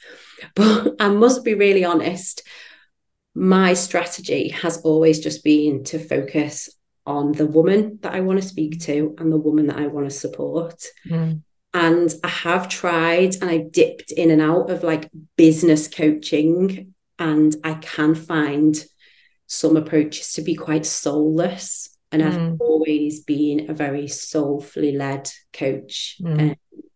But 0.56 0.96
I 1.00 1.10
must 1.10 1.44
be 1.44 1.54
really 1.54 1.86
honest, 1.86 2.44
my 3.34 3.74
strategy 3.74 4.50
has 4.50 4.78
always 4.78 5.20
just 5.20 5.44
been 5.44 5.84
to 5.86 6.00
focus 6.00 6.70
on 7.06 7.34
the 7.34 7.46
woman 7.46 8.00
that 8.02 8.14
I 8.14 8.22
want 8.22 8.42
to 8.42 8.48
speak 8.48 8.82
to 8.82 9.16
and 9.20 9.32
the 9.32 9.38
woman 9.38 9.68
that 9.68 9.78
I 9.78 9.88
want 9.88 10.10
to 10.10 10.16
support. 10.16 10.84
Mm. 11.08 11.42
And 11.74 12.14
I 12.24 12.30
have 12.30 12.70
tried 12.70 13.36
and 13.42 13.50
I 13.50 13.58
dipped 13.58 14.12
in 14.12 14.32
and 14.32 14.42
out 14.42 14.70
of 14.70 14.84
like 14.84 15.10
business 15.36 15.90
coaching, 15.90 16.94
and 17.20 17.56
I 17.64 17.76
can 17.76 18.16
find 18.16 18.76
some 19.48 19.78
approaches 19.78 20.34
to 20.34 20.42
be 20.42 20.56
quite 20.56 20.86
soulless 20.86 21.96
And 22.12 22.22
mm. 22.22 22.54
I've 22.54 22.62
always 22.62 23.24
been 23.24 23.70
a 23.70 23.74
very 23.74 24.08
soulfully 24.08 24.94
led 24.94 25.30
coach. 25.54 26.18
Mm. 26.22 26.52
Um, 26.52 26.56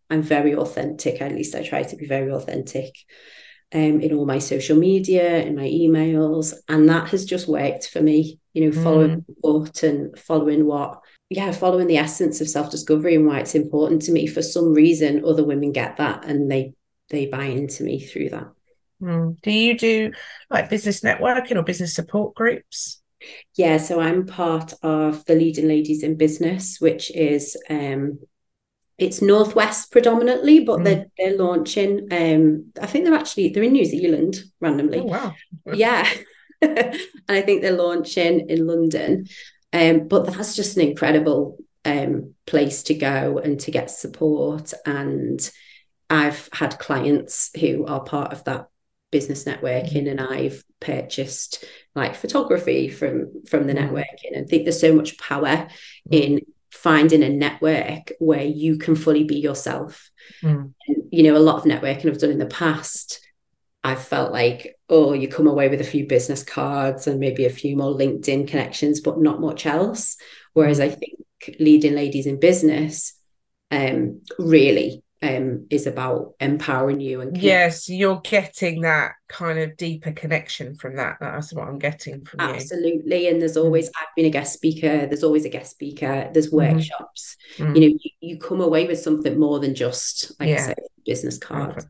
I'm 0.09 0.21
very 0.23 0.55
authentic, 0.55 1.21
at 1.21 1.33
least 1.33 1.55
I 1.55 1.63
try 1.63 1.83
to 1.83 1.95
be 1.95 2.07
very 2.07 2.31
authentic 2.31 2.95
um, 3.73 4.01
in 4.01 4.13
all 4.13 4.25
my 4.25 4.39
social 4.39 4.77
media, 4.77 5.43
in 5.43 5.55
my 5.55 5.67
emails. 5.67 6.53
And 6.67 6.89
that 6.89 7.09
has 7.09 7.25
just 7.25 7.47
worked 7.47 7.87
for 7.87 8.01
me, 8.01 8.39
you 8.53 8.65
know, 8.65 8.71
following 8.71 9.25
mm. 9.43 9.83
and 9.83 10.17
following 10.17 10.65
what, 10.65 10.99
yeah, 11.29 11.51
following 11.51 11.87
the 11.87 11.97
essence 11.97 12.41
of 12.41 12.49
self 12.49 12.71
discovery 12.71 13.15
and 13.15 13.27
why 13.27 13.39
it's 13.39 13.55
important 13.55 14.01
to 14.03 14.11
me. 14.11 14.25
For 14.25 14.41
some 14.41 14.73
reason, 14.73 15.23
other 15.25 15.43
women 15.43 15.71
get 15.71 15.97
that 15.97 16.25
and 16.25 16.49
they 16.49 16.73
they 17.09 17.25
buy 17.25 17.45
into 17.45 17.83
me 17.83 17.99
through 17.99 18.29
that. 18.29 18.47
Mm. 19.01 19.41
Do 19.41 19.51
you 19.51 19.77
do 19.77 20.11
like 20.49 20.69
business 20.69 21.01
networking 21.01 21.55
or 21.55 21.63
business 21.63 21.95
support 21.95 22.35
groups? 22.35 23.01
Yeah, 23.55 23.77
so 23.77 23.99
I'm 23.99 24.25
part 24.25 24.73
of 24.81 25.25
the 25.25 25.35
Leading 25.35 25.67
Ladies 25.67 26.03
in 26.03 26.15
Business, 26.15 26.79
which 26.79 27.11
is 27.11 27.57
um, 27.69 28.19
it's 28.97 29.21
northwest 29.21 29.91
predominantly, 29.91 30.61
but 30.61 30.79
mm. 30.79 30.83
they're 30.85 31.05
they're 31.17 31.37
launching. 31.37 32.07
Um, 32.11 32.71
I 32.81 32.85
think 32.85 33.05
they're 33.05 33.13
actually 33.13 33.49
they're 33.49 33.63
in 33.63 33.73
New 33.73 33.85
Zealand 33.85 34.37
randomly. 34.59 34.99
Oh, 34.99 35.03
wow! 35.03 35.35
yeah, 35.73 36.07
and 36.61 36.97
I 37.27 37.41
think 37.41 37.61
they're 37.61 37.71
launching 37.71 38.49
in 38.49 38.67
London. 38.67 39.27
Um, 39.71 40.07
but 40.07 40.25
that's 40.25 40.55
just 40.55 40.77
an 40.77 40.87
incredible 40.87 41.57
um, 41.85 42.33
place 42.47 42.83
to 42.83 42.93
go 42.93 43.37
and 43.37 43.59
to 43.61 43.71
get 43.71 43.91
support. 43.91 44.73
And 44.85 45.39
I've 46.09 46.49
had 46.51 46.79
clients 46.79 47.51
who 47.59 47.85
are 47.85 48.03
part 48.03 48.33
of 48.33 48.43
that 48.45 48.68
business 49.11 49.43
networking 49.43 50.09
and 50.09 50.21
I've 50.21 50.63
purchased 50.79 51.65
like 51.95 52.15
photography 52.15 52.89
from 52.89 53.43
from 53.47 53.67
the 53.67 53.73
mm. 53.73 53.89
networking 53.89 54.33
and 54.33 54.45
I 54.45 54.47
think 54.47 54.63
there's 54.63 54.79
so 54.79 54.93
much 54.93 55.17
power 55.17 55.47
mm. 55.47 55.67
in 56.11 56.41
finding 56.71 57.23
a 57.23 57.29
network 57.29 58.11
where 58.19 58.43
you 58.43 58.77
can 58.77 58.95
fully 58.95 59.23
be 59.23 59.37
yourself. 59.37 60.09
Mm. 60.41 60.73
And, 60.87 61.03
you 61.11 61.23
know, 61.23 61.35
a 61.35 61.39
lot 61.39 61.57
of 61.57 61.63
networking 61.63 62.07
I've 62.07 62.19
done 62.19 62.31
in 62.31 62.37
the 62.37 62.45
past, 62.45 63.19
I've 63.83 64.03
felt 64.03 64.31
like, 64.31 64.77
oh, 64.87 65.13
you 65.13 65.27
come 65.27 65.47
away 65.47 65.69
with 65.69 65.81
a 65.81 65.85
few 65.85 66.07
business 66.07 66.43
cards 66.43 67.07
and 67.07 67.19
maybe 67.19 67.45
a 67.45 67.49
few 67.49 67.75
more 67.75 67.93
LinkedIn 67.93 68.47
connections, 68.47 69.01
but 69.01 69.19
not 69.19 69.41
much 69.41 69.65
else. 69.65 70.17
Whereas 70.53 70.79
mm. 70.79 70.83
I 70.83 70.89
think 70.89 71.59
leading 71.59 71.95
ladies 71.95 72.27
in 72.27 72.39
business 72.39 73.13
um, 73.71 74.21
really 74.37 75.03
um, 75.21 75.67
is 75.69 75.85
about 75.85 76.35
empowering 76.39 77.01
you 77.01 77.19
and 77.19 77.37
yes 77.37 77.89
you're 77.89 78.21
getting 78.21 78.81
that 78.81 79.13
kind 79.27 79.59
of 79.59 79.75
deeper 79.75 80.13
connection 80.13 80.75
from 80.75 80.95
that 80.95 81.17
that's 81.19 81.51
what 81.51 81.67
i'm 81.67 81.77
getting 81.77 82.23
from 82.23 82.37
that 82.37 82.55
absolutely 82.55 83.25
you. 83.25 83.31
and 83.31 83.41
there's 83.41 83.57
always 83.57 83.87
mm-hmm. 83.87 84.03
i've 84.03 84.15
been 84.15 84.25
a 84.25 84.29
guest 84.29 84.53
speaker 84.53 85.05
there's 85.07 85.23
always 85.23 85.43
a 85.43 85.49
guest 85.49 85.71
speaker 85.71 86.29
there's 86.31 86.47
mm-hmm. 86.47 86.73
workshops 86.73 87.35
mm-hmm. 87.57 87.75
you 87.75 87.81
know 87.81 87.97
you, 88.01 88.11
you, 88.21 88.39
come 88.39 88.61
away 88.61 88.87
with 88.87 88.99
something 88.99 89.37
more 89.37 89.59
than 89.59 89.75
just 89.75 90.31
like 90.39 90.49
yeah. 90.49 90.55
i 90.55 90.59
said 90.59 90.79
business 91.05 91.37
cards 91.37 91.85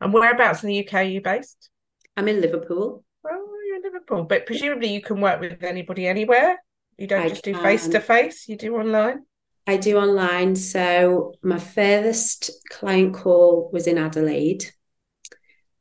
and 0.00 0.12
whereabouts 0.12 0.62
in 0.62 0.68
the 0.68 0.86
uk 0.86 0.94
are 0.94 1.02
you 1.02 1.20
based 1.20 1.70
i'm 2.16 2.28
in 2.28 2.40
liverpool 2.40 3.02
oh 3.28 3.58
you're 3.66 3.76
in 3.76 3.82
liverpool 3.82 4.22
but 4.22 4.46
presumably 4.46 4.92
you 4.92 5.02
can 5.02 5.20
work 5.20 5.40
with 5.40 5.62
anybody 5.64 6.06
anywhere 6.06 6.56
you 6.98 7.06
don't 7.06 7.22
I 7.22 7.28
just 7.30 7.42
do 7.42 7.54
face 7.54 7.88
to 7.88 8.00
face 8.00 8.46
you 8.46 8.56
do 8.56 8.76
online 8.76 9.24
I 9.70 9.76
do 9.76 9.98
online. 9.98 10.56
So 10.56 11.34
my 11.44 11.60
furthest 11.60 12.50
client 12.70 13.14
call 13.14 13.70
was 13.72 13.86
in 13.86 13.98
Adelaide. 13.98 14.64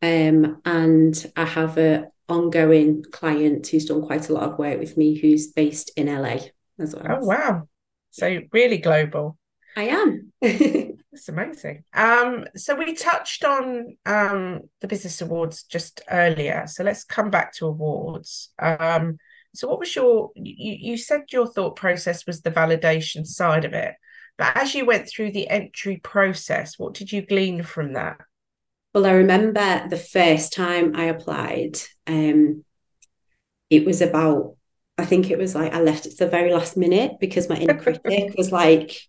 Um, 0.03 0.61
and 0.63 1.31
I 1.35 1.45
have 1.45 1.79
an 1.79 2.11
ongoing 2.27 3.03
client 3.11 3.65
who's 3.65 3.85
done 3.85 4.03
quite 4.03 4.29
a 4.29 4.33
lot 4.33 4.43
of 4.43 4.59
work 4.59 4.77
with 4.77 4.95
me 4.95 5.17
who's 5.17 5.47
based 5.47 5.91
in 5.97 6.05
LA 6.05 6.37
as 6.79 6.93
well. 6.93 7.17
Oh 7.19 7.25
wow. 7.25 7.67
So 8.11 8.41
really 8.53 8.77
global. 8.77 9.39
I 9.75 9.85
am. 9.85 10.33
That's 10.41 11.27
amazing. 11.27 11.83
Um, 11.91 12.45
so 12.55 12.75
we 12.75 12.93
touched 12.93 13.43
on 13.43 13.97
um, 14.05 14.69
the 14.81 14.87
business 14.87 15.19
awards 15.21 15.63
just 15.63 16.01
earlier. 16.11 16.65
So 16.67 16.83
let's 16.83 17.05
come 17.05 17.31
back 17.31 17.53
to 17.53 17.65
awards. 17.65 18.51
Um, 18.59 19.17
so, 19.53 19.67
what 19.67 19.79
was 19.79 19.95
your? 19.95 20.31
You, 20.35 20.75
you 20.79 20.97
said 20.97 21.23
your 21.31 21.47
thought 21.47 21.75
process 21.75 22.25
was 22.25 22.41
the 22.41 22.51
validation 22.51 23.25
side 23.25 23.65
of 23.65 23.73
it, 23.73 23.95
but 24.37 24.55
as 24.55 24.75
you 24.75 24.85
went 24.85 25.09
through 25.09 25.31
the 25.31 25.49
entry 25.49 25.97
process, 25.97 26.77
what 26.77 26.93
did 26.93 27.11
you 27.11 27.21
glean 27.21 27.63
from 27.63 27.93
that? 27.93 28.17
Well, 28.93 29.05
I 29.05 29.11
remember 29.11 29.87
the 29.87 29.97
first 29.97 30.53
time 30.53 30.95
I 30.95 31.05
applied. 31.05 31.77
Um, 32.07 32.63
it 33.69 33.85
was 33.85 34.01
about. 34.01 34.55
I 34.97 35.05
think 35.05 35.31
it 35.31 35.37
was 35.37 35.55
like 35.55 35.73
I 35.73 35.81
left 35.81 36.05
at 36.05 36.17
the 36.17 36.27
very 36.27 36.53
last 36.53 36.75
minute 36.75 37.13
because 37.19 37.49
my 37.49 37.55
inner 37.55 37.79
critic 37.79 38.33
was 38.37 38.51
like, 38.51 38.99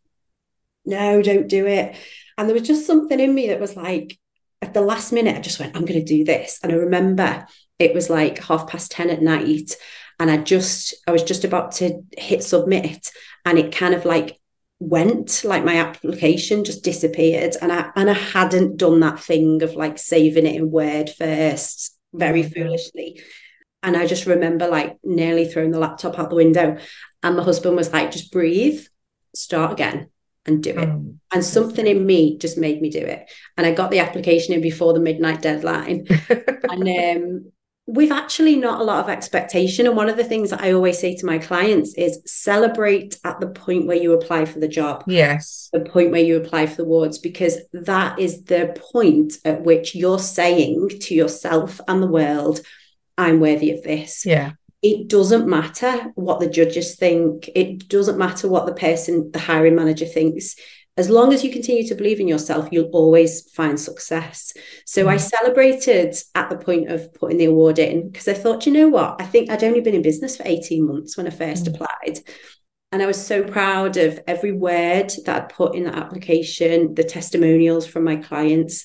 "No, 0.86 1.20
don't 1.20 1.48
do 1.48 1.66
it," 1.66 1.96
and 2.38 2.48
there 2.48 2.54
was 2.54 2.66
just 2.66 2.86
something 2.86 3.20
in 3.20 3.34
me 3.34 3.48
that 3.48 3.60
was 3.60 3.76
like, 3.76 4.18
at 4.62 4.72
the 4.72 4.80
last 4.80 5.12
minute, 5.12 5.36
I 5.36 5.40
just 5.40 5.60
went, 5.60 5.76
"I'm 5.76 5.84
going 5.84 6.04
to 6.04 6.04
do 6.04 6.24
this," 6.24 6.60
and 6.62 6.72
I 6.72 6.76
remember 6.76 7.46
it 7.78 7.94
was 7.94 8.10
like 8.10 8.38
half 8.44 8.68
past 8.68 8.92
10 8.92 9.10
at 9.10 9.22
night 9.22 9.74
and 10.20 10.30
I 10.30 10.36
just 10.36 10.94
I 11.08 11.10
was 11.10 11.24
just 11.24 11.44
about 11.44 11.72
to 11.72 12.02
hit 12.16 12.44
submit 12.44 13.10
and 13.44 13.58
it 13.58 13.74
kind 13.74 13.94
of 13.94 14.04
like 14.04 14.38
went 14.78 15.42
like 15.44 15.64
my 15.64 15.76
application 15.76 16.62
just 16.62 16.84
disappeared. 16.84 17.56
And 17.60 17.72
I 17.72 17.90
and 17.96 18.08
I 18.08 18.12
hadn't 18.12 18.76
done 18.76 19.00
that 19.00 19.18
thing 19.18 19.62
of 19.62 19.74
like 19.74 19.98
saving 19.98 20.46
it 20.46 20.54
in 20.56 20.70
word 20.70 21.10
first 21.10 21.98
very 22.12 22.44
mm-hmm. 22.44 22.52
foolishly. 22.52 23.22
And 23.82 23.96
I 23.96 24.06
just 24.06 24.26
remember 24.26 24.68
like 24.68 24.98
nearly 25.02 25.48
throwing 25.48 25.70
the 25.70 25.78
laptop 25.78 26.18
out 26.18 26.28
the 26.28 26.36
window 26.36 26.76
and 27.22 27.36
my 27.36 27.42
husband 27.42 27.76
was 27.76 27.90
like 27.90 28.12
just 28.12 28.30
breathe 28.30 28.84
start 29.34 29.72
again 29.72 30.10
and 30.44 30.62
do 30.62 30.70
it. 30.70 30.88
Mm. 30.88 31.18
and 31.32 31.44
something 31.44 31.86
in 31.86 32.04
me 32.04 32.36
just 32.36 32.58
made 32.58 32.82
me 32.82 32.90
do 32.90 33.00
it. 33.00 33.30
And 33.56 33.66
I 33.66 33.72
got 33.72 33.90
the 33.90 34.00
application 34.00 34.52
in 34.52 34.60
before 34.60 34.92
the 34.92 35.00
midnight 35.00 35.40
deadline. 35.40 36.06
And 36.62 36.88
um 36.88 37.52
we've 37.92 38.12
actually 38.12 38.54
not 38.54 38.80
a 38.80 38.84
lot 38.84 39.02
of 39.02 39.10
expectation. 39.10 39.86
And 39.86 39.96
one 39.96 40.08
of 40.08 40.16
the 40.16 40.24
things 40.24 40.50
that 40.50 40.62
I 40.62 40.72
always 40.72 40.98
say 40.98 41.16
to 41.16 41.26
my 41.26 41.38
clients 41.38 41.94
is 41.94 42.22
celebrate 42.24 43.18
at 43.24 43.40
the 43.40 43.48
point 43.48 43.86
where 43.86 43.96
you 43.96 44.12
apply 44.12 44.44
for 44.44 44.60
the 44.60 44.68
job. 44.68 45.04
Yes. 45.06 45.68
The 45.72 45.80
point 45.80 46.12
where 46.12 46.22
you 46.22 46.36
apply 46.36 46.66
for 46.66 46.76
the 46.76 46.82
awards, 46.84 47.18
because 47.18 47.58
that 47.72 48.18
is 48.18 48.44
the 48.44 48.78
point 48.92 49.34
at 49.44 49.62
which 49.62 49.94
you're 49.94 50.20
saying 50.20 50.90
to 51.00 51.14
yourself 51.14 51.80
and 51.88 52.02
the 52.02 52.06
world, 52.06 52.60
I'm 53.18 53.40
worthy 53.40 53.72
of 53.72 53.82
this. 53.82 54.24
Yeah. 54.24 54.52
It 54.82 55.08
doesn't 55.08 55.48
matter 55.48 56.12
what 56.14 56.40
the 56.40 56.48
judges 56.48 56.96
think. 56.96 57.50
It 57.54 57.88
doesn't 57.88 58.18
matter 58.18 58.48
what 58.48 58.66
the 58.66 58.72
person, 58.72 59.30
the 59.32 59.38
hiring 59.38 59.74
manager 59.74 60.06
thinks 60.06 60.54
as 61.00 61.08
long 61.08 61.32
as 61.32 61.42
you 61.42 61.50
continue 61.50 61.86
to 61.88 61.94
believe 61.94 62.20
in 62.20 62.28
yourself, 62.28 62.68
you'll 62.70 62.90
always 62.92 63.50
find 63.52 63.80
success. 63.80 64.52
So 64.84 65.06
mm. 65.06 65.08
I 65.08 65.16
celebrated 65.16 66.14
at 66.34 66.50
the 66.50 66.58
point 66.58 66.90
of 66.90 67.14
putting 67.14 67.38
the 67.38 67.46
award 67.46 67.78
in 67.78 68.10
because 68.10 68.28
I 68.28 68.34
thought, 68.34 68.66
you 68.66 68.72
know 68.72 68.88
what? 68.88 69.16
I 69.18 69.24
think 69.24 69.48
I'd 69.48 69.64
only 69.64 69.80
been 69.80 69.94
in 69.94 70.02
business 70.02 70.36
for 70.36 70.42
18 70.44 70.86
months 70.86 71.16
when 71.16 71.26
I 71.26 71.30
first 71.30 71.64
mm. 71.64 71.74
applied. 71.74 72.20
And 72.92 73.02
I 73.02 73.06
was 73.06 73.24
so 73.24 73.42
proud 73.42 73.96
of 73.96 74.20
every 74.26 74.52
word 74.52 75.10
that 75.24 75.42
I'd 75.42 75.48
put 75.48 75.74
in 75.74 75.84
that 75.84 75.96
application, 75.96 76.94
the 76.94 77.04
testimonials 77.04 77.86
from 77.86 78.04
my 78.04 78.16
clients, 78.16 78.84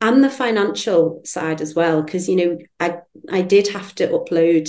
and 0.00 0.24
the 0.24 0.30
financial 0.30 1.20
side 1.24 1.60
as 1.60 1.76
well. 1.76 2.02
Because, 2.02 2.28
you 2.28 2.36
know, 2.36 2.58
I, 2.80 2.98
I 3.30 3.42
did 3.42 3.68
have 3.68 3.94
to 3.96 4.08
upload 4.08 4.68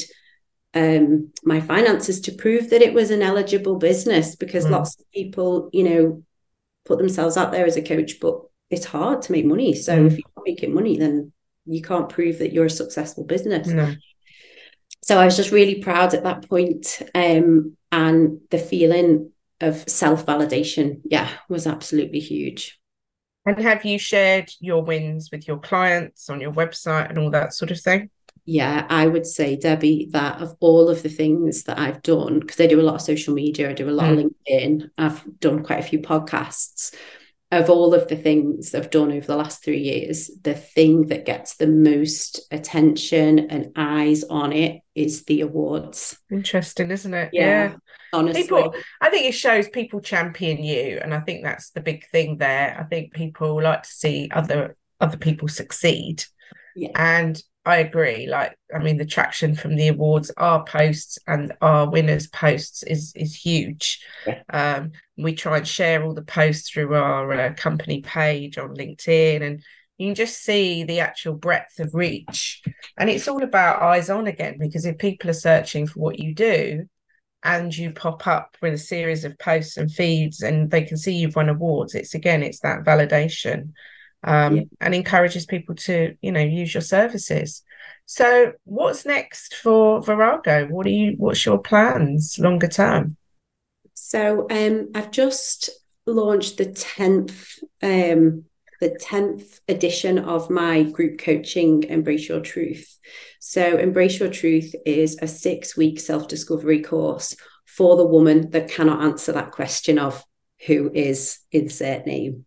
um, 0.75 1.31
my 1.43 1.59
finances 1.59 2.21
to 2.21 2.33
prove 2.33 2.69
that 2.69 2.83
it 2.83 2.93
was 2.93 3.09
an 3.09 3.23
eligible 3.23 3.77
business 3.77 4.35
because 4.35 4.65
mm. 4.65 4.71
lots 4.71 4.99
of 4.99 5.11
people, 5.11 5.71
you 5.73 5.83
know, 5.83 6.23
put 6.85 6.97
themselves 6.97 7.37
out 7.37 7.51
there 7.51 7.65
as 7.65 7.77
a 7.77 7.81
coach, 7.81 8.19
but 8.19 8.41
it's 8.69 8.85
hard 8.85 9.21
to 9.23 9.31
make 9.31 9.45
money. 9.45 9.75
So 9.75 9.97
mm. 9.97 10.07
if 10.07 10.13
you're 10.13 10.31
not 10.35 10.45
making 10.45 10.73
money, 10.73 10.97
then 10.97 11.31
you 11.65 11.81
can't 11.81 12.09
prove 12.09 12.39
that 12.39 12.51
you're 12.51 12.65
a 12.65 12.69
successful 12.69 13.23
business. 13.23 13.67
No. 13.67 13.93
So 15.01 15.19
I 15.19 15.25
was 15.25 15.35
just 15.35 15.51
really 15.51 15.81
proud 15.81 16.13
at 16.13 16.23
that 16.23 16.47
point, 16.47 17.01
um, 17.13 17.75
and 17.91 18.39
the 18.49 18.57
feeling 18.57 19.31
of 19.59 19.87
self 19.89 20.25
validation, 20.25 21.01
yeah, 21.03 21.29
was 21.49 21.67
absolutely 21.67 22.19
huge. 22.19 22.79
And 23.45 23.59
have 23.59 23.83
you 23.83 23.99
shared 23.99 24.49
your 24.59 24.83
wins 24.83 25.29
with 25.31 25.47
your 25.47 25.59
clients 25.59 26.29
on 26.29 26.39
your 26.39 26.53
website 26.53 27.09
and 27.09 27.17
all 27.17 27.31
that 27.31 27.53
sort 27.53 27.71
of 27.71 27.81
thing? 27.81 28.09
Yeah, 28.45 28.85
I 28.89 29.07
would 29.07 29.25
say, 29.25 29.55
Debbie, 29.55 30.09
that 30.11 30.41
of 30.41 30.55
all 30.59 30.89
of 30.89 31.01
the 31.01 31.09
things 31.09 31.63
that 31.63 31.79
I've 31.79 32.01
done, 32.01 32.39
because 32.39 32.59
I 32.59 32.67
do 32.67 32.81
a 32.81 32.83
lot 32.83 32.95
of 32.95 33.01
social 33.01 33.33
media, 33.33 33.69
I 33.69 33.73
do 33.73 33.89
a 33.89 33.91
lot 33.91 34.11
mm. 34.11 34.25
of 34.25 34.31
LinkedIn, 34.31 34.89
I've 34.97 35.39
done 35.39 35.63
quite 35.63 35.79
a 35.79 35.87
few 35.87 35.99
podcasts. 35.99 36.93
Of 37.51 37.69
all 37.69 37.93
of 37.93 38.07
the 38.07 38.15
things 38.15 38.73
I've 38.73 38.89
done 38.89 39.11
over 39.11 39.27
the 39.27 39.35
last 39.35 39.63
three 39.63 39.79
years, 39.79 40.31
the 40.41 40.55
thing 40.55 41.07
that 41.09 41.23
gets 41.23 41.55
the 41.55 41.67
most 41.67 42.41
attention 42.49 43.51
and 43.51 43.71
eyes 43.75 44.23
on 44.23 44.51
it 44.51 44.81
is 44.95 45.25
the 45.25 45.41
awards. 45.41 46.17
Interesting, 46.31 46.89
isn't 46.89 47.13
it? 47.13 47.29
Yeah. 47.31 47.43
yeah. 47.43 47.75
Honestly. 48.11 48.41
People, 48.41 48.73
I 49.01 49.11
think 49.11 49.27
it 49.27 49.33
shows 49.33 49.69
people 49.69 50.01
champion 50.01 50.63
you. 50.63 50.99
And 50.99 51.13
I 51.13 51.19
think 51.19 51.43
that's 51.43 51.69
the 51.69 51.81
big 51.81 52.07
thing 52.09 52.37
there. 52.37 52.75
I 52.79 52.85
think 52.85 53.13
people 53.13 53.61
like 53.61 53.83
to 53.83 53.89
see 53.89 54.31
other 54.33 54.75
other 54.99 55.17
people 55.17 55.47
succeed. 55.47 56.23
Yeah. 56.75 56.89
And 56.95 57.39
I 57.65 57.77
agree. 57.77 58.27
Like, 58.27 58.57
I 58.75 58.79
mean, 58.79 58.97
the 58.97 59.05
traction 59.05 59.55
from 59.55 59.75
the 59.75 59.87
awards, 59.87 60.31
our 60.35 60.65
posts 60.65 61.17
and 61.27 61.53
our 61.61 61.89
winners' 61.89 62.27
posts 62.27 62.83
is 62.83 63.13
is 63.15 63.35
huge. 63.35 64.05
Yeah. 64.27 64.41
Um, 64.49 64.91
we 65.17 65.33
try 65.33 65.57
and 65.57 65.67
share 65.67 66.03
all 66.03 66.13
the 66.13 66.23
posts 66.23 66.69
through 66.69 66.93
our 66.95 67.31
uh, 67.31 67.53
company 67.55 68.01
page 68.01 68.57
on 68.57 68.75
LinkedIn, 68.75 69.41
and 69.41 69.63
you 69.97 70.07
can 70.09 70.15
just 70.15 70.43
see 70.43 70.83
the 70.83 70.99
actual 70.99 71.35
breadth 71.35 71.79
of 71.79 71.93
reach. 71.93 72.61
And 72.97 73.09
it's 73.09 73.27
all 73.27 73.43
about 73.43 73.81
eyes 73.81 74.09
on 74.09 74.27
again, 74.27 74.57
because 74.59 74.85
if 74.85 74.97
people 74.97 75.29
are 75.29 75.33
searching 75.33 75.87
for 75.87 75.99
what 75.99 76.19
you 76.19 76.35
do, 76.35 76.89
and 77.45 77.75
you 77.75 77.91
pop 77.91 78.27
up 78.27 78.57
with 78.61 78.73
a 78.73 78.77
series 78.77 79.23
of 79.23 79.39
posts 79.39 79.77
and 79.77 79.89
feeds, 79.89 80.41
and 80.41 80.69
they 80.69 80.83
can 80.83 80.97
see 80.97 81.15
you've 81.15 81.35
won 81.35 81.47
awards, 81.47 81.95
it's 81.95 82.13
again, 82.13 82.43
it's 82.43 82.59
that 82.59 82.83
validation 82.83 83.71
um, 84.23 84.55
yeah. 84.57 84.63
and 84.81 84.95
encourages 84.95 85.45
people 85.45 85.75
to 85.75 86.15
you 86.21 86.31
know 86.31 86.41
use 86.41 86.73
your 86.73 86.81
services. 86.81 87.63
So 88.05 88.53
what's 88.65 89.05
next 89.05 89.55
for 89.55 90.01
virago? 90.01 90.67
What 90.67 90.85
are 90.85 90.91
you 90.91 91.15
what's 91.17 91.45
your 91.45 91.59
plans 91.59 92.37
longer 92.39 92.67
term? 92.67 93.17
So 93.93 94.47
um, 94.49 94.89
i've 94.95 95.11
just 95.11 95.69
launched 96.05 96.57
the 96.57 96.65
10th 96.65 97.59
um, 97.81 98.43
the 98.81 98.89
10th 98.89 99.61
edition 99.69 100.19
of 100.19 100.49
my 100.49 100.83
group 100.83 101.17
coaching 101.17 101.83
embrace 101.83 102.27
your 102.27 102.41
truth. 102.41 102.99
So 103.39 103.77
embrace 103.77 104.19
your 104.19 104.29
truth 104.29 104.75
is 104.85 105.17
a 105.21 105.27
six 105.27 105.77
week 105.77 106.01
self-discovery 106.01 106.81
course 106.81 107.37
for 107.65 107.95
the 107.95 108.05
woman 108.05 108.49
that 108.51 108.69
cannot 108.69 109.01
answer 109.01 109.31
that 109.31 109.51
question 109.51 109.97
of 109.97 110.21
who 110.65 110.91
is 110.93 111.39
insert 111.51 112.05
name 112.05 112.45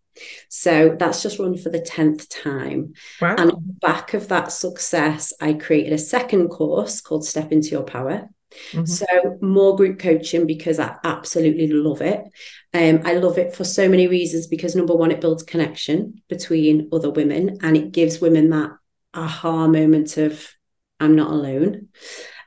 so 0.49 0.97
that's 0.99 1.23
just 1.23 1.39
run 1.39 1.57
for 1.57 1.71
the 1.71 1.81
10th 1.81 2.27
time. 2.43 2.95
Wow. 3.21 3.37
And 3.39 3.53
back 3.81 4.15
of 4.15 4.29
that 4.29 4.53
success, 4.53 5.33
I 5.41 5.55
created 5.55 5.93
a 5.93 5.99
second 5.99 6.49
course 6.49 7.01
called 7.01 7.25
Step 7.25 7.53
Into 7.53 7.69
Your 7.71 7.83
Power. 7.83 8.29
Mm-hmm. 8.73 8.87
So 8.87 9.07
more 9.41 9.77
group 9.77 9.99
coaching 9.99 10.47
because 10.47 10.79
I 10.79 10.97
absolutely 11.05 11.69
love 11.69 12.01
it. 12.01 12.21
Um, 12.73 13.03
I 13.05 13.15
love 13.15 13.39
it 13.39 13.55
for 13.55 13.65
so 13.65 13.89
many 13.89 14.07
reasons 14.07 14.47
because 14.47 14.75
number 14.77 14.95
one, 14.95 15.11
it 15.11 15.21
builds 15.21 15.43
connection 15.43 16.23
between 16.29 16.89
other 16.93 17.11
women 17.11 17.59
and 17.63 17.77
it 17.77 17.93
gives 17.93 18.21
women 18.21 18.51
that 18.51 18.71
aha 19.15 19.67
moment 19.67 20.17
of 20.17 20.49
I'm 21.01 21.17
not 21.17 21.31
alone. 21.31 21.89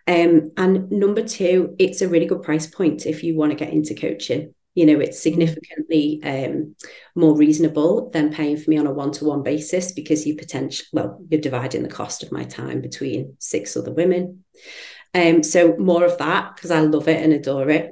Um, 0.08 0.51
and 0.58 0.89
number 0.89 1.21
two, 1.21 1.75
it's 1.77 2.01
a 2.01 2.10
really 2.10 2.25
good 2.25 2.41
price 2.41 2.65
point 2.65 3.05
if 3.05 3.23
you 3.23 3.36
want 3.36 3.51
to 3.51 3.55
get 3.55 3.73
into 3.73 3.93
coaching 3.93 4.55
you 4.79 4.85
know 4.85 4.99
it's 5.01 5.19
mm. 5.19 5.23
significantly 5.23 6.21
um, 6.23 6.73
more 7.13 7.35
reasonable 7.35 8.09
than 8.11 8.31
paying 8.31 8.55
for 8.55 8.69
me 8.69 8.77
on 8.77 8.87
a 8.87 8.93
one-to-one 8.93 9.43
basis 9.43 9.91
because 9.91 10.25
you 10.25 10.35
potentially 10.37 10.87
well 10.93 11.19
you're 11.29 11.41
dividing 11.41 11.83
the 11.83 11.89
cost 11.89 12.23
of 12.23 12.31
my 12.31 12.45
time 12.45 12.79
between 12.79 13.35
six 13.39 13.75
other 13.75 13.91
women 13.91 14.45
um, 15.13 15.43
so 15.43 15.75
more 15.75 16.05
of 16.05 16.17
that 16.17 16.55
because 16.55 16.71
i 16.71 16.79
love 16.79 17.09
it 17.09 17.21
and 17.21 17.33
adore 17.33 17.69
it 17.69 17.91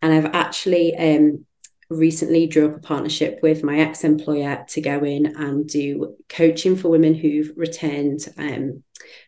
and 0.00 0.14
i've 0.14 0.34
actually 0.34 0.96
um, 0.96 1.44
recently 1.90 2.46
drew 2.46 2.70
up 2.70 2.76
a 2.76 2.80
partnership 2.80 3.40
with 3.42 3.62
my 3.62 3.80
ex-employer 3.80 4.64
to 4.66 4.80
go 4.80 5.04
in 5.04 5.26
and 5.36 5.68
do 5.68 6.16
coaching 6.30 6.76
for 6.76 6.88
women 6.88 7.14
who've 7.14 7.52
returned 7.56 8.26
um, 8.38 8.82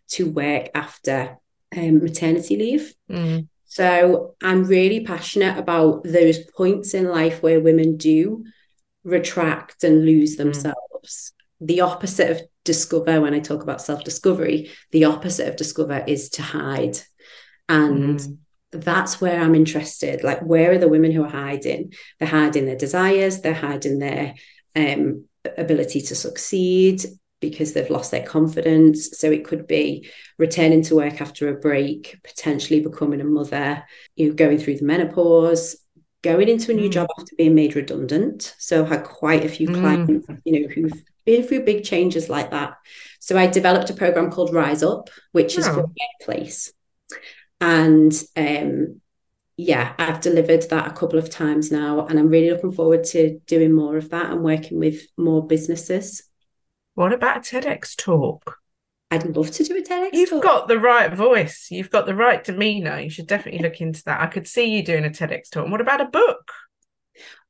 to 0.09 0.31
work 0.31 0.71
after 0.75 1.37
um, 1.77 1.99
maternity 1.99 2.57
leave 2.57 2.95
mm. 3.11 3.47
So 3.65 4.35
I'm 4.43 4.65
really 4.65 5.05
passionate 5.05 5.59
about 5.59 6.05
those 6.05 6.39
points 6.39 6.95
in 6.95 7.09
life 7.09 7.43
where 7.43 7.61
women 7.61 7.97
do 7.97 8.45
retract 9.05 9.85
and 9.85 10.05
lose 10.05 10.35
mm. 10.35 10.39
themselves. 10.39 11.33
Mm. 11.63 11.67
The 11.67 11.81
opposite 11.81 12.31
of 12.31 12.43
discover, 12.65 13.21
when 13.21 13.35
I 13.35 13.41
talk 13.41 13.63
about 13.63 13.83
self 13.83 14.05
discovery, 14.05 14.71
the 14.93 15.05
opposite 15.05 15.49
of 15.49 15.57
discover 15.57 16.05
is 16.07 16.31
to 16.31 16.43
hide. 16.43 16.99
And 17.69 18.19
mm. 18.19 18.39
that's 18.71 19.21
where 19.21 19.41
I'm 19.41 19.55
interested. 19.55 20.23
Like, 20.23 20.41
where 20.43 20.73
are 20.73 20.79
the 20.79 20.89
women 20.89 21.13
who 21.13 21.25
are 21.25 21.29
hiding? 21.29 21.95
They're 22.19 22.29
hiding 22.29 22.67
their 22.67 22.77
desires, 22.77 23.41
they're 23.41 23.55
hiding 23.55 23.99
their 23.99 24.35
um, 24.77 25.27
ability 25.57 26.01
to 26.03 26.15
succeed, 26.15 27.05
because 27.51 27.73
they've 27.73 27.91
lost 27.91 28.11
their 28.11 28.25
confidence. 28.25 29.19
So 29.19 29.31
it 29.31 29.45
could 29.45 29.67
be 29.67 30.11
returning 30.39 30.83
to 30.83 30.97
work 30.97 31.21
after 31.21 31.49
a 31.49 31.59
break, 31.61 32.19
potentially 32.25 32.81
becoming 32.81 33.21
a 33.21 33.25
mother, 33.25 33.85
you 34.17 34.29
know, 34.29 34.35
going 34.35 34.59
through 34.59 34.79
the 34.79 34.85
menopause, 34.85 35.77
going 36.23 36.49
into 36.49 36.73
a 36.73 36.75
new 36.75 36.89
mm. 36.89 36.93
job 36.93 37.09
after 37.19 37.37
being 37.37 37.55
made 37.55 37.77
redundant. 37.77 38.55
So 38.59 38.83
I've 38.83 38.89
had 38.89 39.05
quite 39.05 39.45
a 39.45 39.49
few 39.49 39.69
mm. 39.69 39.81
clients, 39.81 40.29
you 40.45 40.61
know, 40.61 40.69
who've 40.69 41.03
been 41.25 41.43
through 41.43 41.65
big 41.65 41.85
changes 41.85 42.29
like 42.29 42.51
that. 42.51 42.75
So 43.21 43.37
I 43.39 43.47
developed 43.47 43.91
a 43.91 43.95
program 43.95 44.31
called 44.31 44.53
Rise 44.53 44.83
Up, 44.83 45.11
which 45.33 45.57
is 45.57 45.67
oh. 45.69 45.75
for 45.75 45.87
workplace. 45.87 46.73
And 47.61 48.13
um, 48.37 49.01
yeah, 49.57 49.95
I've 49.99 50.21
delivered 50.21 50.69
that 50.71 50.89
a 50.89 50.95
couple 50.95 51.19
of 51.19 51.31
times 51.31 51.71
now, 51.71 52.07
and 52.07 52.19
I'm 52.19 52.29
really 52.29 52.51
looking 52.51 52.73
forward 52.73 53.05
to 53.05 53.39
doing 53.47 53.73
more 53.73 53.97
of 53.97 54.11
that 54.11 54.31
and 54.31 54.43
working 54.43 54.79
with 54.79 55.03
more 55.17 55.47
businesses. 55.47 56.25
What 56.95 57.13
about 57.13 57.39
a 57.39 57.41
TEDx 57.41 57.97
talk? 57.97 58.59
I'd 59.11 59.37
love 59.37 59.51
to 59.53 59.65
do 59.65 59.77
a 59.77 59.83
TEDx 59.83 59.87
talk. 59.87 60.15
You've 60.15 60.31
talk. 60.31 60.43
got 60.43 60.69
the 60.69 60.79
right 60.79 61.13
voice. 61.13 61.69
You've 61.71 61.91
got 61.91 62.07
the 62.07 62.15
right 62.15 62.43
demeanor. 62.43 63.01
You 63.01 63.11
should 63.11 63.27
definitely 63.27 63.63
look 63.63 63.81
into 63.81 64.03
that. 64.05 64.21
I 64.21 64.27
could 64.27 64.47
see 64.47 64.75
you 64.75 64.83
doing 64.83 65.05
a 65.05 65.11
TEDx 65.11 65.51
talk. 65.51 65.65
And 65.65 65.73
what 65.73 65.81
about 65.81 66.01
a 66.01 66.07
book? 66.07 66.53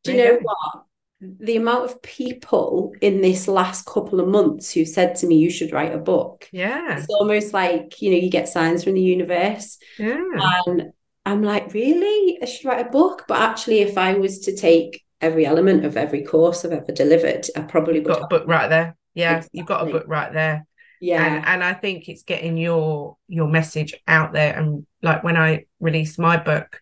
Do 0.02 0.12
you 0.12 0.18
know 0.18 0.38
what? 0.42 0.85
The 1.20 1.57
amount 1.57 1.85
of 1.85 2.02
people 2.02 2.92
in 3.00 3.22
this 3.22 3.48
last 3.48 3.87
couple 3.87 4.20
of 4.20 4.28
months 4.28 4.72
who 4.72 4.85
said 4.85 5.14
to 5.16 5.26
me, 5.26 5.37
you 5.37 5.48
should 5.48 5.72
write 5.72 5.94
a 5.94 5.98
book. 5.98 6.48
Yeah. 6.52 6.98
It's 6.98 7.07
almost 7.09 7.54
like, 7.54 8.02
you 8.02 8.11
know, 8.11 8.18
you 8.18 8.28
get 8.28 8.48
signs 8.48 8.85
from 8.85 8.94
the 8.94 9.00
universe. 9.00 9.78
Yeah. 9.98 10.22
And 10.66 10.92
I'm 11.24 11.42
like, 11.42 11.72
really? 11.72 12.38
I 12.42 12.44
should 12.44 12.66
write 12.66 12.87
a 12.87 12.90
book. 12.90 13.24
But 13.26 13.40
actually, 13.40 13.80
if 13.80 13.96
I 13.96 14.14
was 14.14 14.40
to 14.40 14.54
take 14.54 15.02
every 15.20 15.46
element 15.46 15.87
of 15.87 15.96
every 15.96 16.22
course 16.24 16.64
I've 16.64 16.72
ever 16.72 16.92
delivered, 16.92 17.46
I 17.57 17.62
probably 17.62 18.00
would 18.00 18.09
got 18.09 18.24
a 18.24 18.26
book 18.26 18.44
right 18.46 18.68
there. 18.68 18.96
Yeah, 19.14 19.37
exactly. 19.37 19.59
you've 19.59 19.66
got 19.66 19.88
a 19.88 19.90
book 19.90 20.05
right 20.07 20.33
there. 20.33 20.66
Yeah. 21.00 21.24
And, 21.24 21.46
and 21.46 21.64
I 21.64 21.74
think 21.74 22.09
it's 22.09 22.22
getting 22.22 22.57
your 22.57 23.16
your 23.29 23.48
message 23.48 23.94
out 24.09 24.33
there. 24.33 24.59
And 24.59 24.87
like 25.03 25.22
when 25.22 25.37
I 25.37 25.66
released 25.81 26.18
my 26.18 26.37
book, 26.37 26.81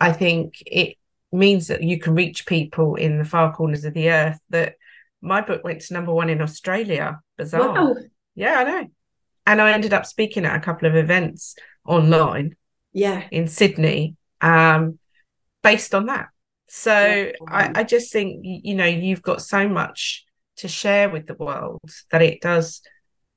I 0.00 0.12
think 0.12 0.62
it 0.66 0.96
means 1.32 1.68
that 1.68 1.82
you 1.82 1.98
can 1.98 2.14
reach 2.14 2.46
people 2.46 2.94
in 2.94 3.18
the 3.18 3.24
far 3.24 3.52
corners 3.52 3.84
of 3.84 3.94
the 3.94 4.10
earth 4.10 4.38
that 4.50 4.74
my 5.20 5.40
book 5.40 5.64
went 5.64 5.80
to 5.82 5.94
number 5.94 6.12
one 6.12 6.30
in 6.30 6.40
Australia. 6.40 7.20
Bizarre. 7.36 7.72
Wow. 7.72 7.96
Yeah, 8.34 8.58
I 8.58 8.64
know. 8.64 8.86
And 9.46 9.60
I 9.60 9.72
ended 9.72 9.92
up 9.92 10.06
speaking 10.06 10.44
at 10.44 10.56
a 10.56 10.60
couple 10.60 10.88
of 10.88 10.96
events 10.96 11.56
online. 11.84 12.56
Yeah. 12.92 13.24
In 13.30 13.46
Sydney, 13.48 14.16
um, 14.40 14.98
based 15.62 15.94
on 15.94 16.06
that. 16.06 16.28
So 16.68 16.98
yeah. 16.98 17.32
I, 17.48 17.80
I 17.80 17.82
just 17.84 18.12
think 18.12 18.40
you 18.42 18.74
know, 18.74 18.86
you've 18.86 19.22
got 19.22 19.42
so 19.42 19.68
much 19.68 20.25
to 20.56 20.68
share 20.68 21.08
with 21.08 21.26
the 21.26 21.34
world 21.34 21.80
that 22.10 22.22
it 22.22 22.40
does 22.40 22.82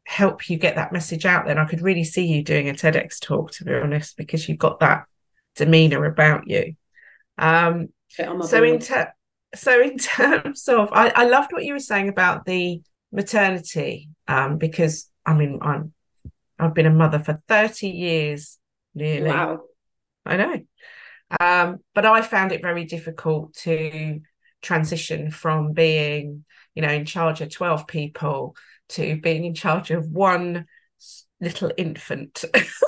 help 0.06 0.50
you 0.50 0.58
get 0.58 0.76
that 0.76 0.92
message 0.92 1.26
out 1.26 1.46
then 1.46 1.60
i 1.60 1.66
could 1.66 1.82
really 1.82 2.04
see 2.04 2.26
you 2.26 2.44
doing 2.44 2.68
a 2.68 2.74
tedx 2.74 3.20
talk 3.20 3.52
to 3.52 3.64
be 3.64 3.74
honest 3.74 4.18
because 4.18 4.50
you've 4.50 4.58
got 4.58 4.80
that 4.80 5.06
demeanor 5.60 6.06
about 6.06 6.48
you. 6.48 6.74
Um 7.38 7.90
so 8.10 8.64
in 8.64 8.80
ter- 8.80 9.14
so 9.54 9.80
in 9.82 9.98
terms 10.18 10.68
of 10.68 10.90
I, 10.92 11.10
I 11.10 11.26
loved 11.26 11.52
what 11.52 11.64
you 11.64 11.74
were 11.74 11.80
saying 11.80 12.10
about 12.10 12.46
the 12.46 12.82
maternity 13.12 14.10
um 14.28 14.58
because 14.58 15.10
i 15.26 15.34
mean 15.34 15.60
i'm 15.62 15.94
i've 16.60 16.76
been 16.76 16.86
a 16.86 16.92
mother 16.92 17.20
for 17.20 17.42
30 17.48 17.90
years 17.90 18.58
nearly. 18.96 19.30
Wow. 19.30 19.62
I 20.26 20.38
know. 20.38 20.62
Um 21.40 21.78
but 21.94 22.06
i 22.06 22.22
found 22.22 22.52
it 22.52 22.62
very 22.62 22.86
difficult 22.86 23.54
to 23.66 24.22
transition 24.62 25.32
from 25.32 25.74
being 25.74 26.46
you 26.80 26.88
know, 26.88 26.94
in 26.94 27.04
charge 27.04 27.42
of 27.42 27.50
12 27.50 27.88
people 27.88 28.56
to 28.88 29.20
being 29.20 29.44
in 29.44 29.54
charge 29.54 29.92
of 29.92 30.10
one 30.10 30.66
little 31.42 31.74
infant. 31.76 32.46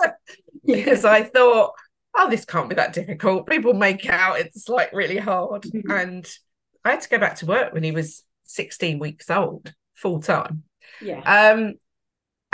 because 0.66 1.04
I 1.04 1.24
thought, 1.24 1.74
oh, 2.16 2.30
this 2.30 2.46
can't 2.46 2.70
be 2.70 2.76
that 2.76 2.94
difficult. 2.94 3.48
People 3.48 3.74
make 3.74 4.08
out 4.10 4.40
it's 4.40 4.70
like 4.70 4.94
really 4.94 5.18
hard. 5.18 5.64
Mm-hmm. 5.64 5.92
And 5.92 6.38
I 6.86 6.92
had 6.92 7.02
to 7.02 7.10
go 7.10 7.18
back 7.18 7.36
to 7.40 7.46
work 7.46 7.74
when 7.74 7.84
he 7.84 7.92
was 7.92 8.24
16 8.46 8.98
weeks 8.98 9.30
old, 9.30 9.74
full 9.94 10.22
time. 10.22 10.64
Yeah. 11.02 11.20
Um, 11.20 11.74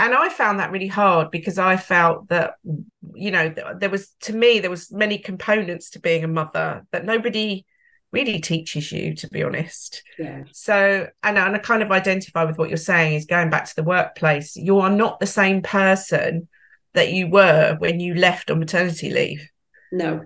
and 0.00 0.14
I 0.14 0.30
found 0.30 0.58
that 0.58 0.72
really 0.72 0.88
hard 0.88 1.30
because 1.30 1.56
I 1.56 1.76
felt 1.76 2.30
that, 2.30 2.54
you 3.14 3.30
know, 3.30 3.54
there 3.78 3.90
was 3.90 4.10
to 4.22 4.34
me 4.34 4.58
there 4.58 4.70
was 4.70 4.90
many 4.90 5.18
components 5.18 5.90
to 5.90 6.00
being 6.00 6.24
a 6.24 6.28
mother 6.28 6.84
that 6.90 7.04
nobody 7.04 7.64
really 8.12 8.40
teaches 8.40 8.90
you 8.90 9.14
to 9.14 9.28
be 9.28 9.42
honest. 9.42 10.02
Yeah. 10.18 10.44
So 10.52 11.08
and, 11.22 11.38
and 11.38 11.56
i 11.56 11.58
kind 11.58 11.82
of 11.82 11.90
identify 11.90 12.44
with 12.44 12.58
what 12.58 12.68
you're 12.68 12.76
saying 12.78 13.14
is 13.14 13.26
going 13.26 13.50
back 13.50 13.66
to 13.66 13.76
the 13.76 13.82
workplace. 13.82 14.56
You 14.56 14.80
are 14.80 14.90
not 14.90 15.20
the 15.20 15.26
same 15.26 15.62
person 15.62 16.48
that 16.94 17.12
you 17.12 17.28
were 17.28 17.76
when 17.78 18.00
you 18.00 18.14
left 18.14 18.50
on 18.50 18.58
maternity 18.58 19.10
leave. 19.10 19.48
No. 19.92 20.24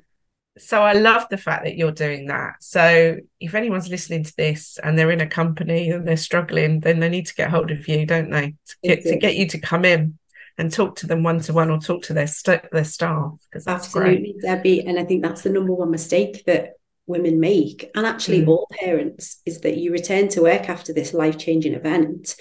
So 0.59 0.83
i 0.83 0.93
love 0.93 1.27
the 1.31 1.39
fact 1.39 1.65
that 1.65 1.77
you're 1.77 1.93
doing 1.93 2.27
that. 2.27 2.55
So 2.61 3.17
if 3.41 3.55
anyone's 3.55 3.89
listening 3.89 4.25
to 4.25 4.37
this 4.37 4.79
and 4.83 4.99
they're 4.99 5.11
in 5.11 5.21
a 5.21 5.27
company 5.27 5.91
and 5.91 6.07
they're 6.07 6.17
struggling 6.17 6.81
then 6.81 7.01
they 7.01 7.09
need 7.09 7.27
to 7.27 7.35
get 7.35 7.51
hold 7.51 7.71
of 7.71 7.89
you 7.89 8.07
don't 8.07 8.31
they? 8.31 8.55
To 8.67 8.77
get, 8.83 9.03
to 9.05 9.17
get 9.17 9.37
you 9.37 9.47
to 9.49 9.59
come 9.59 9.85
in 9.85 10.19
and 10.59 10.71
talk 10.71 10.97
to 10.97 11.07
them 11.07 11.23
one 11.23 11.41
to 11.41 11.53
one 11.53 11.71
or 11.71 11.79
talk 11.79 12.03
to 12.03 12.13
their 12.13 12.27
st- 12.27 12.71
their 12.71 12.85
staff 12.85 13.33
because 13.51 13.67
absolutely 13.67 14.35
great. 14.35 14.43
debbie. 14.43 14.87
And 14.87 14.99
i 15.01 15.05
think 15.05 15.23
that's 15.23 15.43
the 15.43 15.51
number 15.51 15.73
one 15.73 15.91
mistake 15.91 16.45
that 16.47 16.75
women 17.13 17.39
make. 17.39 17.91
And 17.95 18.05
actually 18.05 18.43
mm. 18.43 18.49
all 18.49 18.67
parents 18.73 19.41
is 19.47 19.61
that 19.61 19.77
you 19.77 19.93
return 19.93 20.29
to 20.31 20.43
work 20.43 20.69
after 20.69 20.93
this 20.93 21.15
life-changing 21.15 21.75
event 21.75 22.35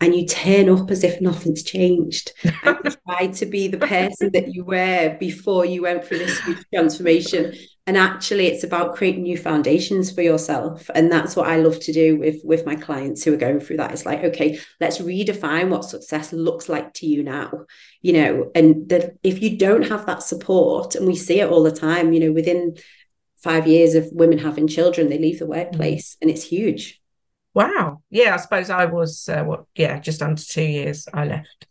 and 0.00 0.14
you 0.14 0.26
turn 0.26 0.68
up 0.68 0.90
as 0.90 1.02
if 1.02 1.20
nothing's 1.20 1.62
changed 1.62 2.32
and 2.64 2.76
you 2.84 2.90
try 3.08 3.28
to 3.28 3.46
be 3.46 3.66
the 3.68 3.78
person 3.78 4.30
that 4.32 4.52
you 4.52 4.64
were 4.64 5.16
before 5.18 5.64
you 5.64 5.82
went 5.82 6.04
through 6.04 6.18
this 6.18 6.38
huge 6.40 6.58
transformation. 6.74 7.54
And 7.86 7.96
actually 7.96 8.48
it's 8.48 8.64
about 8.64 8.96
creating 8.96 9.22
new 9.22 9.38
foundations 9.38 10.12
for 10.12 10.20
yourself. 10.20 10.90
And 10.94 11.10
that's 11.10 11.34
what 11.34 11.48
i 11.48 11.56
love 11.56 11.80
to 11.80 11.92
do 11.92 12.18
with 12.18 12.36
with 12.44 12.66
my 12.66 12.74
clients 12.74 13.24
who 13.24 13.32
are 13.32 13.38
going 13.38 13.60
through 13.60 13.78
that. 13.78 13.92
It's 13.92 14.04
like 14.04 14.22
okay 14.22 14.58
let's 14.80 14.98
redefine 14.98 15.70
what 15.70 15.84
success 15.84 16.32
looks 16.32 16.68
like 16.68 16.92
to 16.94 17.06
you 17.06 17.22
now 17.22 17.50
you 18.02 18.12
know? 18.12 18.52
And 18.54 18.88
that 18.90 19.16
if 19.24 19.42
you 19.42 19.58
don't 19.58 19.88
have 19.88 20.06
that 20.06 20.22
support 20.22 20.94
and 20.94 21.08
we 21.08 21.16
see 21.16 21.40
it 21.40 21.50
all 21.50 21.64
the 21.64 21.72
time 21.72 22.12
you 22.12 22.20
know 22.20 22.32
within 22.32 22.76
five 23.46 23.66
years 23.66 23.94
of 23.94 24.08
women 24.12 24.38
having 24.38 24.66
children 24.66 25.08
they 25.08 25.18
leave 25.18 25.38
the 25.38 25.46
workplace 25.46 26.14
mm. 26.14 26.16
and 26.22 26.30
it's 26.30 26.44
huge 26.44 27.00
wow 27.54 28.02
yeah 28.10 28.34
i 28.34 28.36
suppose 28.36 28.70
i 28.70 28.84
was 28.84 29.28
uh, 29.28 29.42
what 29.44 29.64
yeah 29.74 29.98
just 29.98 30.22
under 30.22 30.42
two 30.42 30.62
years 30.62 31.08
i 31.14 31.24
left 31.24 31.66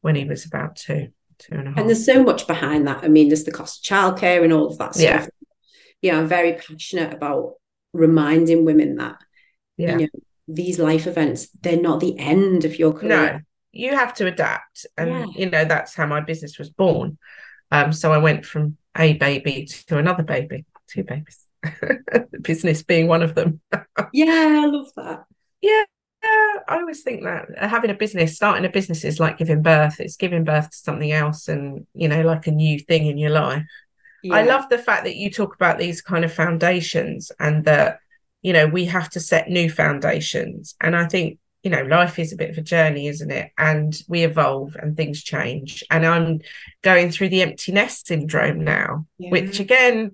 when 0.00 0.14
he 0.14 0.24
was 0.24 0.46
about 0.46 0.76
two 0.76 1.08
two 1.38 1.54
and 1.54 1.68
a 1.68 1.70
half 1.70 1.78
and 1.78 1.88
there's 1.88 2.06
so 2.06 2.22
much 2.22 2.46
behind 2.46 2.86
that 2.86 3.02
i 3.04 3.08
mean 3.08 3.28
there's 3.28 3.44
the 3.44 3.50
cost 3.50 3.78
of 3.78 3.96
childcare 3.96 4.42
and 4.42 4.52
all 4.52 4.66
of 4.66 4.78
that 4.78 4.94
stuff 4.94 5.22
yeah 5.22 5.26
you 6.02 6.12
know, 6.12 6.18
I'm 6.18 6.28
very 6.28 6.54
passionate 6.54 7.12
about 7.12 7.54
reminding 7.92 8.64
women 8.64 8.96
that 8.96 9.16
yeah. 9.76 9.98
you 9.98 9.98
know 9.98 10.20
these 10.46 10.78
life 10.78 11.06
events 11.06 11.48
they're 11.60 11.80
not 11.80 12.00
the 12.00 12.18
end 12.18 12.64
of 12.64 12.78
your 12.78 12.92
career. 12.92 13.08
No, 13.08 13.40
you 13.72 13.94
have 13.94 14.14
to 14.14 14.26
adapt, 14.26 14.86
and 14.96 15.10
yeah. 15.10 15.26
you 15.34 15.50
know 15.50 15.64
that's 15.64 15.94
how 15.94 16.06
my 16.06 16.20
business 16.20 16.58
was 16.58 16.70
born. 16.70 17.18
Um, 17.70 17.92
so 17.92 18.12
I 18.12 18.18
went 18.18 18.44
from 18.44 18.76
a 18.96 19.12
baby 19.14 19.66
to 19.86 19.98
another 19.98 20.22
baby, 20.22 20.64
two 20.90 21.04
babies. 21.04 21.46
business 22.42 22.82
being 22.82 23.06
one 23.06 23.22
of 23.22 23.34
them. 23.34 23.60
yeah, 24.12 24.62
I 24.62 24.66
love 24.66 24.88
that. 24.96 25.24
Yeah, 25.60 25.84
yeah, 26.22 26.60
I 26.68 26.76
always 26.76 27.02
think 27.02 27.24
that 27.24 27.46
having 27.56 27.90
a 27.90 27.94
business, 27.94 28.36
starting 28.36 28.64
a 28.64 28.70
business 28.70 29.04
is 29.04 29.20
like 29.20 29.38
giving 29.38 29.62
birth. 29.62 30.00
It's 30.00 30.16
giving 30.16 30.44
birth 30.44 30.70
to 30.70 30.76
something 30.76 31.10
else 31.10 31.48
and, 31.48 31.86
you 31.94 32.08
know, 32.08 32.22
like 32.22 32.46
a 32.46 32.52
new 32.52 32.78
thing 32.78 33.06
in 33.06 33.16
your 33.16 33.30
life. 33.30 33.64
Yeah. 34.22 34.34
I 34.34 34.42
love 34.42 34.68
the 34.68 34.78
fact 34.78 35.04
that 35.04 35.16
you 35.16 35.30
talk 35.30 35.54
about 35.54 35.78
these 35.78 36.02
kind 36.02 36.24
of 36.24 36.32
foundations 36.32 37.32
and 37.40 37.64
that, 37.64 38.00
you 38.42 38.52
know, 38.52 38.66
we 38.66 38.84
have 38.86 39.08
to 39.10 39.20
set 39.20 39.48
new 39.48 39.70
foundations. 39.70 40.74
And 40.80 40.94
I 40.94 41.06
think, 41.06 41.38
you 41.62 41.70
know, 41.70 41.82
life 41.82 42.18
is 42.18 42.32
a 42.32 42.36
bit 42.36 42.50
of 42.50 42.58
a 42.58 42.62
journey, 42.62 43.06
isn't 43.06 43.30
it? 43.30 43.52
And 43.56 43.98
we 44.08 44.24
evolve 44.24 44.76
and 44.76 44.96
things 44.96 45.22
change. 45.22 45.82
And 45.90 46.04
I'm 46.04 46.40
going 46.82 47.10
through 47.10 47.30
the 47.30 47.42
empty 47.42 47.72
nest 47.72 48.08
syndrome 48.08 48.62
now, 48.62 49.06
yeah. 49.18 49.30
which 49.30 49.58
again, 49.58 50.12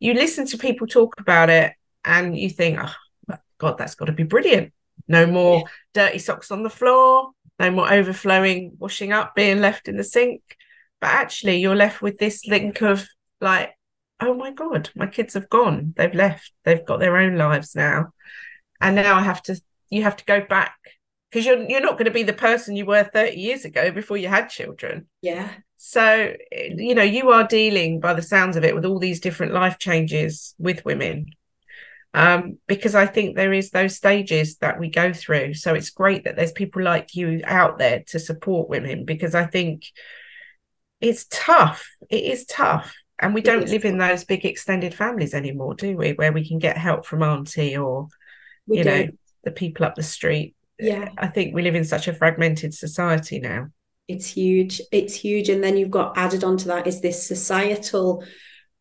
you 0.00 0.14
listen 0.14 0.46
to 0.46 0.58
people 0.58 0.86
talk 0.86 1.18
about 1.18 1.50
it 1.50 1.72
and 2.04 2.36
you 2.36 2.50
think, 2.50 2.78
oh, 2.80 3.38
God, 3.58 3.78
that's 3.78 3.94
got 3.94 4.06
to 4.06 4.12
be 4.12 4.24
brilliant. 4.24 4.72
No 5.08 5.26
more 5.26 5.58
yeah. 5.58 5.64
dirty 5.92 6.18
socks 6.18 6.50
on 6.50 6.62
the 6.62 6.70
floor, 6.70 7.30
no 7.58 7.70
more 7.70 7.92
overflowing 7.92 8.72
washing 8.78 9.12
up 9.12 9.34
being 9.34 9.60
left 9.60 9.88
in 9.88 9.96
the 9.96 10.04
sink. 10.04 10.42
But 11.00 11.10
actually, 11.10 11.58
you're 11.58 11.76
left 11.76 12.02
with 12.02 12.18
this 12.18 12.46
link 12.46 12.80
of 12.80 13.06
like, 13.40 13.70
oh 14.20 14.34
my 14.34 14.52
God, 14.52 14.90
my 14.94 15.06
kids 15.06 15.34
have 15.34 15.48
gone. 15.48 15.92
They've 15.96 16.14
left. 16.14 16.52
They've 16.64 16.84
got 16.84 17.00
their 17.00 17.16
own 17.16 17.36
lives 17.36 17.74
now. 17.74 18.12
And 18.80 18.96
now 18.96 19.16
I 19.16 19.22
have 19.22 19.42
to, 19.44 19.60
you 19.90 20.02
have 20.02 20.16
to 20.16 20.24
go 20.24 20.40
back 20.40 20.76
because 21.34 21.46
you're 21.46 21.68
you're 21.68 21.80
not 21.80 21.94
going 21.94 22.04
to 22.04 22.12
be 22.12 22.22
the 22.22 22.32
person 22.32 22.76
you 22.76 22.86
were 22.86 23.02
30 23.02 23.36
years 23.36 23.64
ago 23.64 23.90
before 23.90 24.16
you 24.16 24.28
had 24.28 24.48
children. 24.50 25.08
Yeah. 25.20 25.48
So, 25.78 26.32
you 26.52 26.94
know, 26.94 27.02
you 27.02 27.30
are 27.30 27.44
dealing 27.44 27.98
by 27.98 28.14
the 28.14 28.22
sounds 28.22 28.56
of 28.56 28.62
it 28.62 28.72
with 28.72 28.84
all 28.84 29.00
these 29.00 29.18
different 29.18 29.52
life 29.52 29.80
changes 29.80 30.54
with 30.58 30.84
women. 30.84 31.26
Um, 32.14 32.58
because 32.68 32.94
I 32.94 33.06
think 33.06 33.34
there 33.34 33.52
is 33.52 33.70
those 33.70 33.96
stages 33.96 34.58
that 34.58 34.78
we 34.78 34.88
go 34.88 35.12
through. 35.12 35.54
So 35.54 35.74
it's 35.74 35.90
great 35.90 36.22
that 36.22 36.36
there's 36.36 36.52
people 36.52 36.82
like 36.82 37.16
you 37.16 37.40
out 37.44 37.78
there 37.78 38.04
to 38.10 38.20
support 38.20 38.68
women 38.68 39.04
because 39.04 39.34
I 39.34 39.44
think 39.44 39.82
it's 41.00 41.26
tough. 41.28 41.90
It 42.08 42.22
is 42.22 42.46
tough 42.46 42.94
and 43.18 43.34
we 43.34 43.40
don't 43.40 43.68
live 43.68 43.84
in 43.84 43.98
those 43.98 44.22
big 44.22 44.44
extended 44.44 44.92
families 44.92 45.34
anymore 45.34 45.72
do 45.76 45.96
we 45.96 46.14
where 46.14 46.32
we 46.32 46.46
can 46.46 46.58
get 46.58 46.76
help 46.76 47.06
from 47.06 47.22
auntie 47.22 47.76
or 47.76 48.08
we 48.66 48.78
you 48.78 48.84
don't. 48.84 49.06
know 49.06 49.12
the 49.44 49.52
people 49.52 49.86
up 49.86 49.94
the 49.94 50.02
street 50.02 50.56
yeah 50.78 51.08
i 51.18 51.26
think 51.26 51.54
we 51.54 51.62
live 51.62 51.74
in 51.74 51.84
such 51.84 52.08
a 52.08 52.12
fragmented 52.12 52.74
society 52.74 53.38
now 53.38 53.66
it's 54.08 54.28
huge 54.28 54.80
it's 54.92 55.14
huge 55.14 55.48
and 55.48 55.62
then 55.62 55.76
you've 55.76 55.90
got 55.90 56.16
added 56.16 56.44
onto 56.44 56.66
that 56.66 56.86
is 56.86 57.00
this 57.00 57.26
societal 57.26 58.24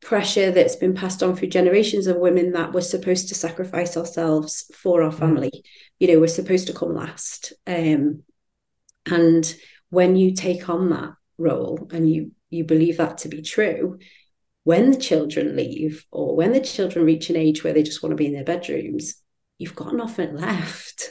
pressure 0.01 0.51
that's 0.51 0.75
been 0.75 0.93
passed 0.93 1.23
on 1.23 1.35
through 1.35 1.47
generations 1.47 2.07
of 2.07 2.17
women 2.17 2.51
that 2.51 2.73
we're 2.73 2.81
supposed 2.81 3.29
to 3.29 3.35
sacrifice 3.35 3.95
ourselves 3.95 4.69
for 4.75 5.01
our 5.01 5.11
mm. 5.11 5.19
family 5.19 5.51
mm. 5.53 5.61
you 5.99 6.07
know 6.07 6.19
we're 6.19 6.27
supposed 6.27 6.67
to 6.67 6.73
come 6.73 6.93
last 6.93 7.53
um, 7.67 8.23
and 9.05 9.55
when 9.89 10.15
you 10.15 10.33
take 10.33 10.69
on 10.69 10.89
that 10.89 11.11
role 11.37 11.87
and 11.91 12.09
you 12.11 12.31
you 12.49 12.63
believe 12.63 12.97
that 12.97 13.19
to 13.19 13.29
be 13.29 13.41
true 13.41 13.97
when 14.63 14.91
the 14.91 14.97
children 14.97 15.55
leave 15.55 16.05
or 16.11 16.35
when 16.35 16.53
the 16.53 16.61
children 16.61 17.05
reach 17.05 17.29
an 17.29 17.35
age 17.35 17.63
where 17.63 17.73
they 17.73 17.83
just 17.83 18.01
want 18.01 18.11
to 18.11 18.17
be 18.17 18.27
in 18.27 18.33
their 18.33 18.43
bedrooms, 18.43 19.15
you've 19.57 19.75
got 19.75 19.93
nothing 19.93 20.35
left. 20.35 21.09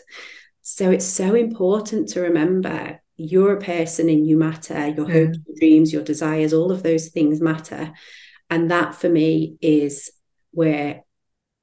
So 0.75 0.91
it's 0.91 1.05
so 1.05 1.35
important 1.35 2.09
to 2.09 2.23
remember 2.23 2.99
you're 3.19 3.53
a 3.53 3.61
person 3.61 4.09
and 4.09 4.27
you 4.27 4.39
matter, 4.39 4.89
your 4.89 5.07
yeah. 5.07 5.27
hopes, 5.27 5.39
your 5.47 5.57
dreams, 5.59 5.93
your 5.93 6.03
desires, 6.03 6.55
all 6.55 6.73
of 6.73 6.83
those 6.83 7.09
things 7.09 7.43
matter. 7.43 7.93
And 8.49 8.71
that 8.71 8.95
for 8.95 9.11
me 9.11 9.59
is 9.61 10.11
where 10.53 11.03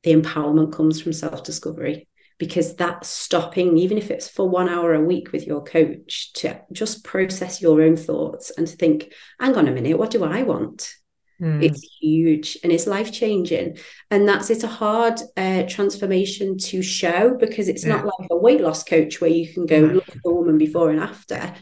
the 0.04 0.13
empowerment 0.13 0.74
comes 0.74 1.02
from 1.02 1.13
self 1.13 1.43
discovery 1.43 2.08
because 2.38 2.76
that's 2.76 3.10
stopping, 3.10 3.80
even 3.80 3.98
if 3.98 4.12
it's 4.12 4.30
for 4.30 4.48
one 4.48 4.69
hour 4.69 4.93
a 4.93 5.04
week 5.04 5.32
with 5.32 5.48
your 5.48 5.63
coach, 5.63 6.32
to 6.34 6.62
just 6.72 7.04
process 7.04 7.63
your 7.63 7.82
own 7.82 7.95
thoughts 7.95 8.52
and 8.52 8.67
to 8.67 8.76
think, 8.76 9.12
hang 9.39 9.58
on 9.58 9.67
a 9.67 9.72
minute, 9.72 9.98
what 9.98 10.12
do 10.12 10.24
I 10.24 10.43
want? 10.43 10.93
Mm. 11.41 11.63
It's 11.63 11.82
huge 11.99 12.58
and 12.63 12.71
it's 12.71 12.88
life 12.88 13.12
changing. 13.12 13.78
And 14.12 14.28
that's 14.28 14.49
it's 14.49 14.63
a 14.63 14.67
hard 14.67 15.19
uh, 15.38 15.63
transformation 15.63 16.58
to 16.58 16.82
show 16.82 17.36
because 17.36 17.69
it's 17.69 17.86
yeah. 17.86 17.95
not 17.95 18.06
like 18.06 18.30
a 18.32 18.38
weight 18.38 18.62
loss 18.62 18.84
coach 18.84 19.21
where 19.21 19.30
you 19.30 19.52
can 19.54 19.65
go 19.65 19.80
look 19.80 20.10
at 20.10 20.21
the 20.23 20.34
woman 20.34 20.58
before 20.58 20.89
and 20.89 20.99
after. 20.99 21.54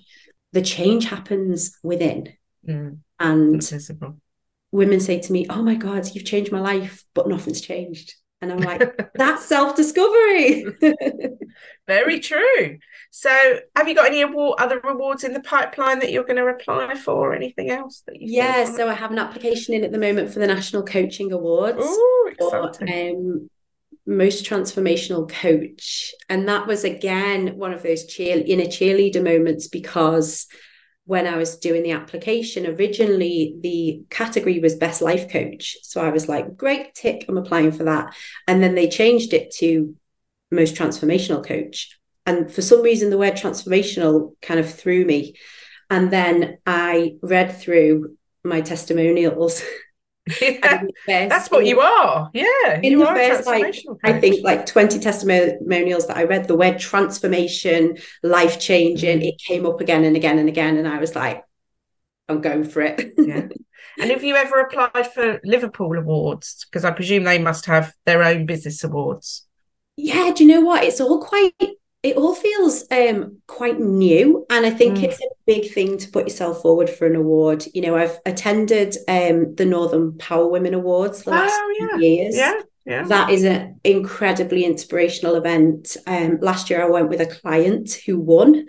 The 0.54 0.62
change 0.62 1.06
happens 1.06 1.78
within. 1.84 2.34
Mm. 2.68 3.00
And 3.20 3.62
women 4.72 5.00
say 5.00 5.20
to 5.20 5.32
me, 5.32 5.46
Oh 5.50 5.62
my 5.62 5.76
God, 5.76 6.08
you've 6.14 6.26
changed 6.26 6.52
my 6.52 6.60
life, 6.60 7.04
but 7.14 7.28
nothing's 7.28 7.62
changed. 7.62 8.16
And 8.42 8.52
I'm 8.52 8.60
like, 8.60 9.12
that's 9.16 9.46
self 9.46 9.76
discovery. 9.76 10.66
Very 11.88 12.20
true. 12.20 12.78
So, 13.12 13.60
have 13.76 13.88
you 13.88 13.96
got 13.96 14.08
any 14.08 14.22
award, 14.22 14.60
other 14.60 14.80
rewards 14.84 15.24
in 15.24 15.34
the 15.34 15.40
pipeline 15.40 16.00
that 16.00 16.12
you're 16.12 16.24
going 16.24 16.38
to 16.38 16.48
apply 16.48 16.96
for, 16.96 17.32
or 17.32 17.36
anything 17.36 17.70
else 17.70 18.04
that 18.08 18.22
you? 18.22 18.36
Yeah, 18.36 18.66
so 18.66 18.90
I 18.90 18.94
have 18.94 19.12
an 19.12 19.20
application 19.20 19.74
in 19.74 19.84
at 19.84 19.92
the 19.92 19.98
moment 19.98 20.32
for 20.32 20.40
the 20.40 20.48
National 20.48 20.84
Coaching 20.84 21.32
Awards. 21.32 21.84
Ooh, 21.84 22.30
exciting. 22.32 23.16
um, 23.16 23.50
most 24.06 24.46
transformational 24.46 25.30
coach, 25.30 26.14
and 26.30 26.48
that 26.48 26.68
was 26.68 26.84
again 26.84 27.58
one 27.58 27.74
of 27.74 27.84
those 27.84 28.06
cheer 28.06 28.42
inner 28.46 28.66
cheerleader 28.66 29.24
moments 29.24 29.68
because 29.68 30.48
when 31.08 31.26
I 31.26 31.38
was 31.38 31.58
doing 31.58 31.84
the 31.84 31.92
application, 31.92 32.68
originally 32.68 33.56
the 33.62 34.04
category 34.10 34.60
was 34.60 34.76
best 34.76 35.02
life 35.02 35.32
coach. 35.32 35.78
So 35.82 36.02
I 36.02 36.10
was 36.10 36.28
like, 36.28 36.58
great, 36.58 36.94
tick, 36.96 37.24
I'm 37.30 37.38
applying 37.38 37.72
for 37.72 37.86
that. 37.86 38.14
And 38.46 38.62
then 38.62 38.76
they 38.76 38.90
changed 38.90 39.34
it 39.34 39.52
to 39.56 39.96
most 40.52 40.76
transformational 40.76 41.46
coach. 41.46 41.97
And 42.28 42.52
for 42.52 42.62
some 42.62 42.84
reason, 42.84 43.10
the 43.10 43.18
word 43.18 43.34
transformational 43.34 44.34
kind 44.44 44.60
of 44.60 44.72
threw 44.72 45.04
me. 45.06 45.36
And 45.90 46.12
then 46.12 46.60
I 46.68 47.16
read 47.24 47.58
through 47.58 48.16
my 48.44 48.62
testimonials 48.62 49.64
Yeah, 50.42 50.84
that's 51.08 51.50
what 51.50 51.66
you 51.66 51.80
are. 51.80 52.30
Yeah, 52.34 52.80
in 52.82 53.00
the 53.00 53.06
first 53.06 53.46
like 53.46 53.76
I 54.04 54.20
think 54.20 54.44
like 54.44 54.66
twenty 54.66 55.00
testimonials 55.00 56.08
that 56.08 56.18
I 56.18 56.24
read, 56.24 56.48
the 56.48 56.56
word 56.56 56.80
transformation, 56.80 57.98
life 58.24 58.60
changing, 58.60 59.22
it 59.22 59.40
came 59.40 59.66
up 59.66 59.82
again 59.82 60.04
and 60.04 60.16
again 60.16 60.40
and 60.40 60.50
again, 60.50 60.78
and 60.78 60.88
I 60.88 61.00
was 61.00 61.16
like, 61.16 61.44
I'm 62.28 62.42
going 62.42 62.64
for 62.64 62.82
it. 62.82 63.14
yeah. 63.18 63.48
And 64.00 64.12
have 64.12 64.24
you 64.24 64.36
ever 64.36 64.60
applied 64.60 65.12
for 65.12 65.40
Liverpool 65.44 65.98
awards? 65.98 66.66
Because 66.70 66.86
I 66.86 66.92
presume 66.92 67.24
they 67.24 67.40
must 67.40 67.66
have 67.66 67.94
their 68.06 68.24
own 68.24 68.46
business 68.46 68.84
awards. 68.84 69.48
Yeah, 69.96 70.32
do 70.36 70.46
you 70.46 70.52
know 70.52 70.62
what? 70.62 70.84
It's 70.84 71.02
all 71.02 71.24
quite 71.24 71.56
it 72.08 72.18
all 72.18 72.34
feels 72.34 72.86
um, 72.92 73.38
quite 73.48 73.80
new 73.80 74.46
and 74.50 74.66
i 74.66 74.70
think 74.70 74.98
mm. 74.98 75.04
it's 75.04 75.20
a 75.20 75.28
big 75.46 75.72
thing 75.72 75.98
to 75.98 76.10
put 76.10 76.26
yourself 76.26 76.62
forward 76.62 76.90
for 76.90 77.06
an 77.06 77.16
award 77.16 77.66
you 77.74 77.82
know 77.82 77.96
i've 77.96 78.20
attended 78.26 78.96
um, 79.08 79.54
the 79.56 79.66
northern 79.66 80.18
power 80.18 80.48
women 80.48 80.74
awards 80.74 81.24
the 81.24 81.32
last 81.32 81.54
oh, 81.54 81.76
yeah. 81.80 81.98
years 81.98 82.36
yeah 82.36 82.62
Yeah. 82.88 83.04
That 83.04 83.32
is 83.32 83.44
an 83.44 83.82
incredibly 83.84 84.64
inspirational 84.64 85.36
event. 85.36 85.98
Um, 86.08 86.40
last 86.40 86.70
year 86.70 86.82
I 86.82 86.90
went 86.90 87.10
with 87.10 87.20
a 87.20 87.26
client 87.26 87.92
who 88.06 88.18
won. 88.18 88.68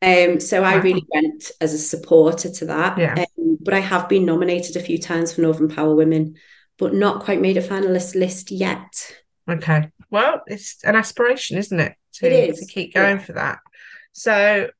Um, 0.00 0.40
so 0.40 0.62
wow. 0.62 0.68
I 0.70 0.74
really 0.76 1.04
went 1.12 1.50
as 1.60 1.74
a 1.74 1.78
supporter 1.78 2.50
to 2.50 2.64
that. 2.64 2.96
Yeah. 2.96 3.26
Um, 3.36 3.58
but 3.60 3.74
I 3.74 3.80
have 3.80 4.08
been 4.08 4.24
nominated 4.24 4.76
a 4.76 4.80
few 4.80 4.96
times 4.96 5.34
for 5.34 5.42
Northern 5.42 5.68
Power 5.68 5.94
Women, 5.94 6.36
but 6.78 6.94
not 6.94 7.22
quite 7.22 7.42
made 7.42 7.58
a 7.58 7.62
finalist 7.62 8.14
list 8.14 8.50
yet. 8.50 9.14
Okay. 9.46 9.90
Well, 10.10 10.40
it's 10.46 10.82
an 10.84 10.96
aspiration, 10.96 11.58
isn't 11.58 11.78
it? 11.78 11.94
To, 12.18 12.26
it 12.26 12.50
is. 12.50 12.60
to 12.60 12.72
keep 12.72 12.94
going 12.94 13.18
yeah. 13.18 13.22
for 13.22 13.32
that. 13.34 13.58
So 14.12 14.70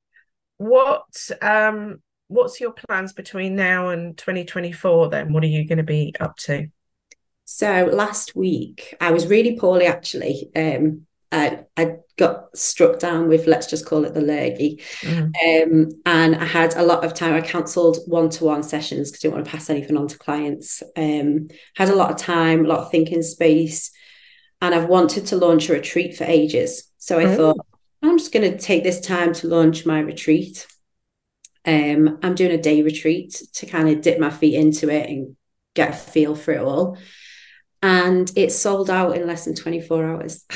what 0.59 1.31
um 1.41 2.03
what's 2.29 2.61
your 2.61 2.73
plans 2.73 3.13
between 3.13 3.57
now 3.57 3.89
and 3.89 4.17
2024 4.17 5.09
then? 5.11 5.33
What 5.33 5.43
are 5.43 5.49
you 5.49 5.67
going 5.67 5.79
to 5.79 5.85
be 5.85 6.15
up 6.21 6.37
to? 6.39 6.69
So 7.45 7.89
last 7.93 8.37
week 8.37 8.95
I 9.01 9.13
was 9.13 9.27
really 9.27 9.59
poorly 9.59 9.87
actually. 9.87 10.51
Um, 10.55 11.07
I, 11.31 11.65
I 11.77 11.97
got 12.17 12.57
struck 12.57 12.99
down 12.99 13.29
with 13.29 13.47
let's 13.47 13.67
just 13.67 13.85
call 13.85 14.05
it 14.05 14.15
the 14.15 14.21
lurgy, 14.21 14.81
mm. 15.03 15.33
um, 15.47 15.91
and 16.07 16.35
I 16.35 16.45
had 16.45 16.75
a 16.75 16.83
lot 16.83 17.05
of 17.05 17.13
time. 17.13 17.35
I 17.35 17.43
cancelled 17.43 17.99
one 18.07 18.31
to 18.31 18.45
one 18.45 18.63
sessions 18.63 19.11
because 19.11 19.21
I 19.21 19.29
didn't 19.29 19.35
want 19.35 19.45
to 19.45 19.51
pass 19.51 19.69
anything 19.69 19.97
on 19.99 20.09
to 20.09 20.19
clients. 20.19 20.83
Um, 20.97 21.49
had 21.77 21.91
a 21.91 21.95
lot 21.95 22.11
of 22.11 22.17
time, 22.17 22.65
a 22.65 22.69
lot 22.69 22.79
of 22.81 22.91
thinking 22.91 23.23
space, 23.23 23.91
and 24.63 24.75
I've 24.75 24.89
wanted 24.89 25.27
to 25.27 25.37
launch 25.37 25.69
a 25.69 25.75
retreat 25.75 26.17
for 26.17 26.25
ages. 26.25 26.88
So 26.99 27.19
I 27.19 27.25
mm. 27.25 27.37
thought 27.37 27.67
I'm 28.03 28.19
just 28.19 28.33
going 28.33 28.51
to 28.51 28.59
take 28.59 28.83
this 28.83 29.01
time 29.01 29.33
to 29.35 29.49
launch 29.49 29.87
my 29.87 30.01
retreat. 30.01 30.67
Um, 31.65 32.19
I'm 32.23 32.35
doing 32.35 32.53
a 32.53 32.63
day 32.63 32.83
retreat 32.83 33.43
to 33.55 33.67
kind 33.67 33.89
of 33.89 34.01
dip 34.01 34.19
my 34.19 34.31
feet 34.31 34.55
into 34.55 34.89
it 34.89 35.09
and 35.09 35.37
get 35.75 35.91
a 35.91 35.93
feel 35.93 36.35
for 36.35 36.53
it 36.53 36.61
all 36.61 36.97
and 37.83 38.31
it 38.37 38.53
sold 38.53 38.91
out 38.91 39.17
in 39.17 39.27
less 39.27 39.45
than 39.45 39.55
24 39.55 40.05
hours. 40.05 40.45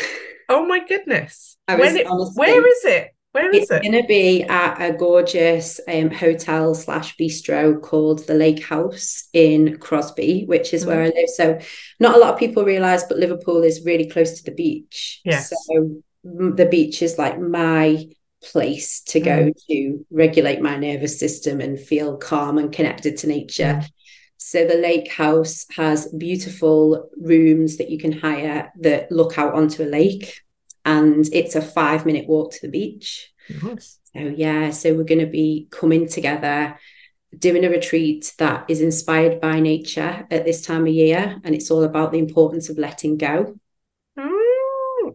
Oh 0.49 0.67
my 0.67 0.85
goodness. 0.85 1.57
It, 1.67 1.81
honestly, 1.81 2.05
where 2.35 2.67
is 2.67 2.85
it? 2.85 3.15
Where 3.31 3.49
is 3.55 3.63
it's 3.63 3.71
it? 3.71 3.83
going 3.83 4.03
to 4.03 4.07
be 4.07 4.43
at 4.43 4.83
a 4.83 4.93
gorgeous 4.93 5.81
um, 5.89 6.11
hotel 6.11 6.75
slash 6.75 7.17
bistro 7.17 7.81
called 7.81 8.27
the 8.27 8.35
Lake 8.35 8.63
House 8.63 9.29
in 9.33 9.79
Crosby, 9.79 10.45
which 10.45 10.75
is 10.75 10.85
mm. 10.85 10.89
where 10.89 11.03
I 11.05 11.07
live. 11.07 11.29
So, 11.29 11.59
not 12.01 12.17
a 12.17 12.19
lot 12.19 12.35
of 12.35 12.39
people 12.39 12.65
realize, 12.65 13.05
but 13.05 13.17
Liverpool 13.17 13.63
is 13.63 13.87
really 13.87 14.11
close 14.11 14.37
to 14.39 14.45
the 14.45 14.55
beach. 14.55 15.23
Yes. 15.25 15.49
So, 15.49 16.03
the 16.25 16.69
beach 16.71 17.03
is 17.03 17.19
like 17.19 17.41
my 17.41 18.07
place 18.43 19.01
to 19.03 19.21
go 19.21 19.45
mm. 19.45 19.67
to 19.69 20.07
regulate 20.11 20.61
my 20.61 20.77
nervous 20.77 21.19
system 21.19 21.61
and 21.61 21.79
feel 21.79 22.17
calm 22.17 22.59
and 22.59 22.73
connected 22.73 23.17
to 23.19 23.27
nature. 23.27 23.81
Mm. 23.81 23.91
So 24.39 24.67
the 24.67 24.75
lake 24.75 25.11
house 25.13 25.67
has 25.77 26.09
beautiful 26.09 27.09
rooms 27.17 27.77
that 27.77 27.91
you 27.91 27.99
can 27.99 28.13
hire 28.13 28.73
that 28.81 29.13
look 29.13 29.39
out 29.39 29.55
onto 29.55 29.85
a 29.85 29.87
lake, 29.87 30.41
and 30.85 31.25
it's 31.33 31.55
a 31.55 31.63
five 31.63 32.05
minute 32.05 32.29
walk 32.29 32.53
to 32.53 32.63
the 32.63 32.69
beach. 32.69 33.33
Nice. 33.63 34.01
So 34.13 34.21
yeah, 34.21 34.71
so 34.71 34.95
we're 34.95 35.05
going 35.05 35.21
to 35.21 35.27
be 35.27 35.69
coming 35.71 36.09
together, 36.09 36.77
doing 37.39 37.65
a 37.65 37.71
retreat 37.71 38.35
that 38.39 38.65
is 38.69 38.81
inspired 38.81 39.41
by 39.41 39.61
nature 39.61 40.27
at 40.29 40.45
this 40.45 40.67
time 40.67 40.89
of 40.89 40.93
year, 40.93 41.41
and 41.45 41.55
it's 41.55 41.71
all 41.71 41.85
about 41.85 42.11
the 42.11 42.19
importance 42.19 42.69
of 42.69 42.79
letting 42.79 43.19
go. 43.19 43.55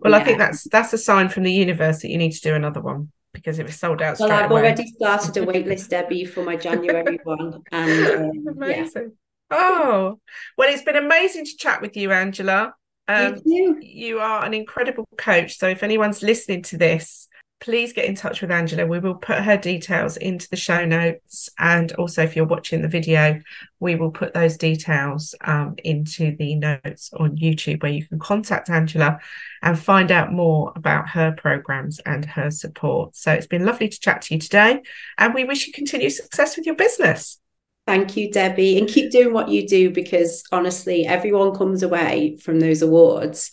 Well, 0.02 0.14
yeah. 0.14 0.20
I 0.20 0.24
think 0.24 0.38
that's 0.38 0.64
that's 0.70 0.94
a 0.94 0.98
sign 0.98 1.30
from 1.30 1.44
the 1.44 1.52
universe 1.52 2.02
that 2.02 2.10
you 2.10 2.18
need 2.18 2.32
to 2.32 2.42
do 2.42 2.56
another 2.56 2.82
one 2.82 3.12
because 3.34 3.60
it 3.60 3.66
was 3.66 3.80
sold 3.80 4.02
out. 4.02 4.20
Well, 4.20 4.32
I've 4.32 4.52
away. 4.52 4.62
already 4.62 4.88
started 4.88 5.38
a 5.38 5.46
waitlist, 5.46 5.90
Debbie, 5.90 6.26
for 6.26 6.44
my 6.44 6.56
January 6.56 7.20
one. 7.24 7.62
And 7.72 8.48
um, 8.48 8.48
amazing. 8.56 9.12
Yeah. 9.52 9.58
Oh, 9.60 10.20
well, 10.58 10.74
it's 10.74 10.82
been 10.82 10.98
amazing 10.98 11.46
to 11.46 11.58
chat 11.58 11.82
with 11.82 11.96
you, 11.96 12.12
Angela. 12.12 12.74
Um, 13.08 13.42
you. 13.46 13.80
you 13.82 14.20
are 14.20 14.44
an 14.44 14.54
incredible 14.54 15.08
coach. 15.18 15.58
So 15.58 15.68
if 15.68 15.84
anyone's 15.84 16.22
listening 16.22 16.64
to 16.64 16.78
this, 16.78 17.30
please 17.60 17.94
get 17.94 18.06
in 18.06 18.16
touch 18.16 18.42
with 18.42 18.52
Angela. 18.52 18.86
We 18.86 19.00
will 19.00 19.16
put 19.16 19.40
her 19.40 19.58
details 19.58 20.18
into 20.18 20.50
the 20.50 20.56
show 20.56 20.86
notes. 20.86 21.50
And 21.58 21.92
also, 21.94 22.24
if 22.24 22.36
you're 22.36 22.46
watching 22.46 22.82
the 22.82 22.88
video, 22.88 23.42
we 23.80 23.96
will 23.96 24.12
put 24.12 24.34
those 24.34 24.58
details 24.58 25.34
um, 25.42 25.76
into 25.84 26.36
the 26.36 26.56
notes 26.56 27.12
on 27.14 27.38
YouTube 27.38 27.82
where 27.82 27.92
you 27.92 28.06
can 28.06 28.20
contact 28.20 28.70
Angela 28.70 29.20
and 29.64 29.78
find 29.78 30.12
out 30.12 30.32
more 30.32 30.72
about 30.76 31.10
her 31.10 31.32
programs 31.32 32.00
and 32.00 32.26
her 32.26 32.52
support. 32.52 33.16
So 33.16 33.32
it's 33.32 33.48
been 33.48 33.66
lovely 33.66 33.90
to 33.90 34.00
chat 34.00 34.22
to 34.24 34.36
you 34.36 34.40
today. 34.40 34.82
And 35.18 35.34
we 35.34 35.44
wish 35.44 35.66
you 35.66 35.74
continued 35.74 36.12
success 36.12 36.58
with 36.58 36.66
your 36.66 36.76
business. 36.76 37.40
Thank 37.88 38.18
you, 38.18 38.30
Debbie. 38.32 38.78
And 38.78 38.88
keep 38.88 39.12
doing 39.12 39.34
what 39.34 39.50
you 39.50 39.68
do 39.68 39.90
because 39.90 40.44
honestly, 40.52 41.06
everyone 41.06 41.56
comes 41.56 41.84
away 41.84 42.38
from 42.38 42.60
those 42.60 42.82
awards 42.82 43.52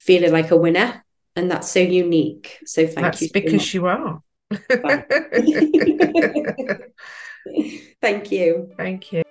feeling 0.00 0.32
like 0.32 0.50
a 0.50 0.56
winner 0.56 1.04
and 1.38 1.50
that's 1.50 1.70
so 1.70 1.80
unique. 1.80 2.58
So 2.66 2.86
thank 2.86 2.98
that's 2.98 3.22
you. 3.22 3.28
That's 3.28 3.44
because 3.44 3.74
you 3.74 3.86
are. 3.86 4.20
thank 8.02 8.32
you. 8.32 8.70
Thank 8.76 9.12
you. 9.12 9.22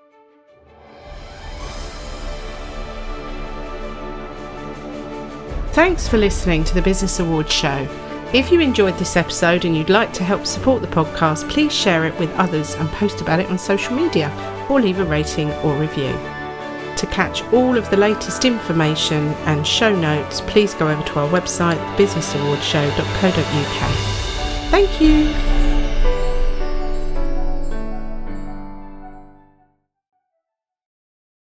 Thanks 5.74 6.08
for 6.08 6.18
listening 6.18 6.64
to 6.64 6.74
the 6.74 6.82
Business 6.82 7.20
Awards 7.20 7.54
Show. 7.54 7.88
If 8.34 8.52
you 8.52 8.62
enjoyed 8.62 8.98
this 8.98 9.16
episode 9.16 9.66
and 9.66 9.78
you'd 9.78 9.90
like 9.90 10.12
to 10.14 10.24
help 10.24 10.46
support 10.46 10.82
the 10.82 10.88
podcast, 10.88 11.50
please 11.50 11.74
share 11.74 12.06
it 12.06 12.18
with 12.20 12.34
others 12.36 12.76
and 12.76 12.90
post 12.90 13.22
about 13.22 13.40
it 13.40 13.50
on 13.50 13.60
social 13.60 13.96
media 13.96 14.32
or 14.70 14.82
leave 14.82 15.00
a 15.00 15.06
rating 15.06 15.52
or 15.52 15.78
review. 15.78 16.37
To 16.98 17.06
catch 17.08 17.44
all 17.54 17.78
of 17.78 17.90
the 17.92 17.98
latest 17.98 18.44
information 18.44 19.28
and 19.46 19.66
show 19.68 19.96
notes, 19.96 20.42
please 20.42 20.74
go 20.74 20.88
over 20.88 21.04
to 21.04 21.20
our 21.20 21.30
website, 21.30 21.78
businessawardshow.co.uk. 21.96 23.92
Thank 24.72 25.00
you. 25.02 25.77